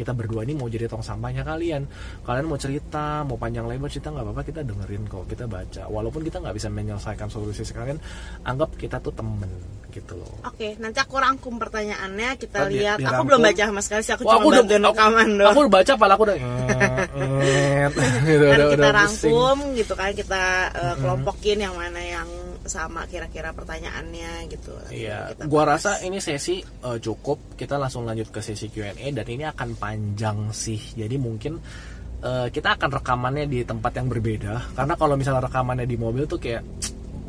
kita 0.00 0.12
berdua 0.12 0.42
ini 0.42 0.54
mau 0.54 0.66
jadi 0.66 0.86
tong 0.86 1.00
sampahnya 1.00 1.42
kalian 1.42 1.84
kalian 2.22 2.46
mau 2.46 2.56
cerita 2.56 3.20
mau 3.22 3.36
panjang 3.36 3.64
lebar 3.64 3.86
cerita 3.86 4.08
nggak 4.08 4.24
apa-apa 4.24 4.42
kita 4.42 4.60
dengerin 4.62 5.04
kok 5.04 5.24
kita 5.26 5.44
baca 5.44 5.82
walaupun 5.86 6.20
kita 6.22 6.38
nggak 6.38 6.54
bisa 6.54 6.68
menyelesaikan 6.68 7.28
solusi 7.28 7.60
kalian 7.66 8.00
anggap 8.42 8.72
kita 8.74 8.96
tuh 8.98 9.12
temen 9.12 9.52
gitu 9.88 10.14
loh 10.14 10.30
Oke, 10.44 10.78
nanti 10.78 10.96
aku 10.96 11.18
rangkum 11.18 11.58
pertanyaannya 11.58 12.34
kita 12.36 12.58
Oh, 12.60 12.68
di- 12.68 12.78
lihat. 12.78 12.96
Aku 12.96 13.02
dirangkum. 13.02 13.26
belum 13.26 13.40
baca 13.42 13.62
sama 13.64 13.80
sekali 13.80 14.00
sih, 14.00 14.12
aku 14.12 14.22
Wah, 14.22 14.32
cuma 14.32 14.46
udah- 14.46 14.62
bantuin 14.62 14.78
aku- 14.80 14.94
rekaman 14.94 15.28
doang. 15.34 15.50
aku 15.50 15.58
udah 15.60 15.72
baca 15.72 15.92
pala 15.92 16.12
aku 16.14 16.22
udah 16.22 16.36
gitu, 18.24 18.44
kan 18.44 18.56
udah, 18.56 18.68
kita 18.70 18.78
udah 18.78 18.92
pusing. 19.02 19.30
rangkum 19.34 19.56
gitu 19.74 19.92
kan, 19.94 20.10
kita 20.12 20.42
uh, 20.70 20.94
kelompokin 20.96 21.58
yang 21.60 21.74
mana 21.74 22.00
yang 22.00 22.28
sama 22.70 23.02
kira-kira 23.10 23.50
pertanyaannya 23.50 24.46
gitu. 24.46 24.70
Iya, 24.94 25.34
kita 25.34 25.50
gua 25.50 25.66
bahas. 25.66 25.82
rasa 25.82 26.06
ini 26.06 26.22
sesi 26.22 26.62
eh, 26.62 26.98
cukup. 27.02 27.58
Kita 27.58 27.74
langsung 27.74 28.06
lanjut 28.06 28.30
ke 28.30 28.38
sesi 28.38 28.70
Q&A 28.70 28.94
dan 28.94 29.26
ini 29.26 29.42
akan 29.42 29.74
panjang 29.74 30.54
sih. 30.54 30.78
Jadi 30.94 31.18
mungkin 31.18 31.58
eh, 32.22 32.46
kita 32.54 32.78
akan 32.78 33.02
rekamannya 33.02 33.50
di 33.50 33.66
tempat 33.66 33.98
yang 33.98 34.06
berbeda. 34.06 34.78
Karena 34.78 34.94
kalau 34.94 35.18
misalnya 35.18 35.50
rekamannya 35.50 35.90
di 35.90 35.98
mobil 35.98 36.30
tuh 36.30 36.38
kayak 36.38 36.62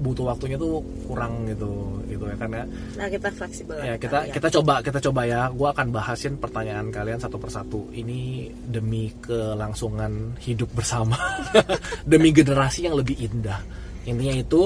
butuh 0.01 0.33
waktunya 0.33 0.57
tuh 0.57 0.81
kurang 1.05 1.45
gitu, 1.45 2.01
gitu 2.09 2.25
ya 2.25 2.35
kan 2.35 2.49
ya. 2.49 2.65
Nah, 2.97 3.07
kita 3.07 3.29
fleksibel. 3.29 3.77
Ya 3.77 3.95
kita 4.01 4.25
lihat. 4.25 4.33
kita 4.33 4.47
coba 4.59 4.73
kita 4.81 4.99
coba 5.09 5.21
ya. 5.29 5.41
Gua 5.53 5.69
akan 5.71 5.93
bahasin 5.93 6.41
pertanyaan 6.41 6.89
kalian 6.89 7.21
satu 7.21 7.37
persatu. 7.37 7.93
Ini 7.93 8.49
demi 8.65 9.13
kelangsungan 9.21 10.41
hidup 10.41 10.73
bersama, 10.73 11.17
demi 12.11 12.33
generasi 12.33 12.89
yang 12.89 12.97
lebih 12.97 13.15
indah. 13.21 13.61
Intinya 14.09 14.33
itu, 14.33 14.65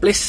please 0.00 0.24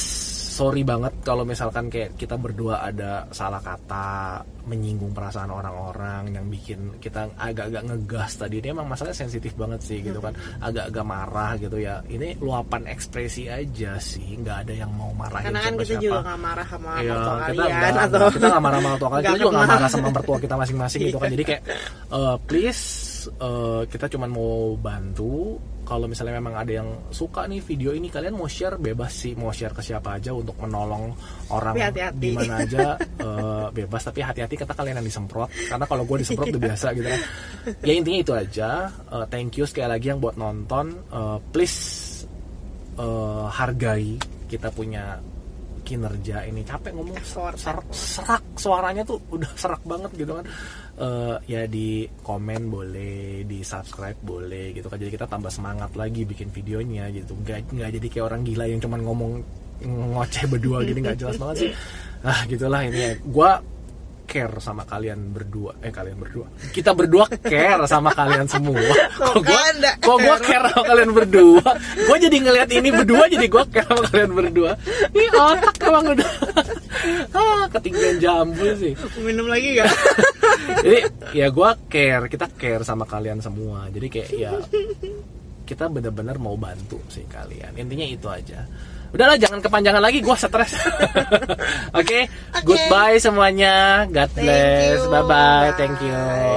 sorry 0.51 0.84
banget 0.84 1.15
kalau 1.23 1.47
misalkan 1.47 1.88
kayak 1.88 2.13
kita 2.19 2.36
berdua 2.36 2.84
ada 2.84 3.25
salah 3.31 3.63
kata 3.63 4.43
menyinggung 4.62 5.10
perasaan 5.10 5.49
orang-orang 5.49 6.38
yang 6.38 6.45
bikin 6.45 7.01
kita 7.01 7.25
agak-agak 7.34 7.81
ngegas 7.88 8.38
tadi. 8.38 8.62
Ini 8.62 8.77
emang 8.77 8.86
masalahnya 8.86 9.17
sensitif 9.17 9.57
banget 9.57 9.81
sih 9.81 10.05
gitu 10.05 10.21
kan. 10.21 10.36
Agak-agak 10.62 11.01
marah 11.01 11.51
gitu 11.57 11.81
ya. 11.81 12.03
Ini 12.05 12.38
luapan 12.38 12.86
ekspresi 12.86 13.49
aja 13.49 13.97
sih. 13.97 14.38
Nggak 14.38 14.67
ada 14.67 14.73
yang 14.86 14.91
mau 14.93 15.10
marahin 15.17 15.49
Karena 15.49 15.62
kan 15.65 15.73
kita 15.81 15.95
juga 15.97 16.19
gak 16.21 16.39
marah 16.45 16.67
sama 16.69 16.89
Iya, 17.01 17.10
mertua 17.10 17.34
kita 17.34 17.41
kalian 17.41 17.71
nggak- 17.73 18.05
atau 18.05 18.29
kita 18.29 18.45
nggak 18.45 18.62
marah 18.62 18.77
sama 18.77 18.89
mertua 18.93 19.10
kalian, 19.10 19.23
kita 19.23 19.31
Nggak 19.31 19.41
juga 19.41 19.51
nggak 19.57 19.71
marah 19.73 19.89
sama 19.89 20.07
mertua 20.13 20.38
kita 20.38 20.55
masing-masing 20.62 20.99
gitu 21.10 21.17
kan. 21.17 21.29
Jadi 21.34 21.43
kayak 21.47 21.62
eh, 22.12 22.36
please 22.45 22.84
eh, 23.34 23.81
kita 23.89 24.05
cuma 24.13 24.25
mau 24.29 24.77
bantu. 24.77 25.57
Kalau 25.91 26.08
misalnya 26.08 26.39
memang 26.39 26.56
ada 26.56 26.71
yang 26.71 27.12
suka 27.12 27.51
nih 27.51 27.60
video 27.60 27.91
ini, 27.91 28.08
kalian 28.08 28.39
mau 28.39 28.48
share 28.48 28.79
bebas 28.79 29.12
sih, 29.12 29.35
mau 29.35 29.52
share 29.52 29.75
ke 29.75 29.83
siapa 29.83 30.15
aja 30.15 30.31
untuk 30.31 30.56
menolong 30.63 31.12
orang 31.52 31.75
hati-hati. 31.75 32.15
di 32.15 32.29
mana 32.31 32.63
aja 32.63 32.96
eh, 32.96 33.67
bebas. 33.75 34.00
Tapi 34.08 34.23
hati-hati 34.23 34.56
kata 34.56 34.71
kalian 34.71 35.04
yang 35.04 35.08
disemprot, 35.12 35.52
karena 35.52 35.83
kalau 35.83 36.08
gue 36.08 36.23
disemprot 36.23 36.48
udah 36.48 36.63
biasa 36.63 36.96
gitu 36.96 37.12
kan. 37.12 37.21
Ya 37.83 37.92
intinya 37.92 38.19
itu 38.23 38.31
aja. 38.31 38.87
Eh, 38.87 39.25
thank 39.27 39.60
you 39.60 39.67
sekali 39.67 39.92
lagi 39.92 40.15
yang 40.15 40.23
buat 40.23 40.39
nonton. 40.39 40.96
Eh, 41.12 41.37
please 41.52 41.79
eh, 42.96 43.46
hargai 43.52 44.15
kita 44.48 44.71
punya 44.71 45.19
kinerja 45.81 46.48
ini 46.48 46.62
capek 46.63 46.94
ngomong 46.96 47.19
serak, 47.25 47.58
serak 47.92 48.44
suaranya 48.56 49.04
tuh 49.04 49.19
udah 49.33 49.52
serak 49.58 49.81
banget 49.83 50.13
gitu 50.15 50.39
kan 50.39 50.46
Eh, 51.02 51.35
ya 51.49 51.65
di 51.65 52.06
komen 52.21 52.69
boleh 52.69 53.41
di 53.49 53.65
subscribe 53.65 54.21
boleh 54.21 54.69
gitu 54.69 54.85
kan. 54.85 55.02
Jadi 55.02 55.17
kita 55.17 55.25
tambah 55.25 55.49
semangat 55.49 55.97
lagi 55.97 56.29
bikin 56.29 56.54
videonya 56.54 57.10
gitu. 57.10 57.33
Nggak 57.41 57.73
nggak 57.73 57.89
jadi 57.97 58.08
kayak 58.13 58.25
orang 58.29 58.41
gila 58.45 58.69
yang 58.69 58.77
cuman 58.77 59.02
ngomong 59.02 59.31
ngoceh 59.81 60.45
berdua 60.45 60.85
gini 60.85 61.02
nggak 61.02 61.17
jelas 61.17 61.41
banget 61.41 61.58
sih. 61.58 61.71
Ah 62.21 62.45
gitulah 62.45 62.85
ini 62.85 63.02
ya. 63.02 63.12
Gue 63.17 63.49
care 64.32 64.56
sama 64.63 64.88
kalian 64.88 65.36
berdua. 65.36 65.75
Eh 65.84 65.92
kalian 65.92 66.15
berdua. 66.15 66.48
Kita 66.71 66.96
berdua 66.96 67.27
care 67.27 67.84
sama 67.84 68.15
kalian 68.15 68.48
semua. 68.48 68.79
Kok 69.19 69.44
gue 69.44 69.63
kok 70.00 70.17
gue 70.23 70.38
care 70.40 70.65
sama 70.71 70.84
kalian 70.88 71.12
berdua? 71.12 71.67
Gue 72.08 72.17
jadi 72.23 72.38
ngeliat 72.40 72.69
ini 72.71 72.90
berdua 72.96 73.27
jadi 73.27 73.44
gue 73.44 73.63
care 73.67 73.92
sama 73.92 74.08
kalian 74.08 74.32
berdua. 74.32 74.71
Ini 75.12 75.27
otak 75.36 75.75
emang 75.84 76.06
udah. 76.15 76.32
Ah 77.34 77.65
ketinggian 77.71 78.21
jambu 78.21 78.67
sih. 78.77 78.94
Minum 79.25 79.50
lagi 79.50 79.73
gak? 79.79 79.90
jadi 80.86 81.00
ya 81.36 81.48
gue 81.52 81.69
care. 81.92 82.25
Kita 82.32 82.48
care 82.56 82.88
sama 82.88 83.04
kalian 83.04 83.44
semua. 83.44 83.92
Jadi 83.92 84.08
kayak 84.08 84.29
ya 84.32 84.52
kita 85.67 85.92
benar-benar 85.92 86.40
mau 86.40 86.56
bantu 86.56 87.04
sih 87.12 87.27
kalian. 87.27 87.75
Intinya 87.75 88.08
itu 88.08 88.27
aja 88.32 88.63
udahlah 89.12 89.37
jangan 89.39 89.59
kepanjangan 89.59 90.01
lagi 90.03 90.19
gue 90.23 90.35
stres. 90.35 90.71
Oke 91.99 92.27
Oke. 92.29 92.63
goodbye 92.63 93.19
semuanya. 93.19 94.07
God 94.07 94.29
bless. 94.35 94.99
bye 95.07 95.23
bye 95.23 95.71
thank 95.75 95.99
you. 95.99 96.51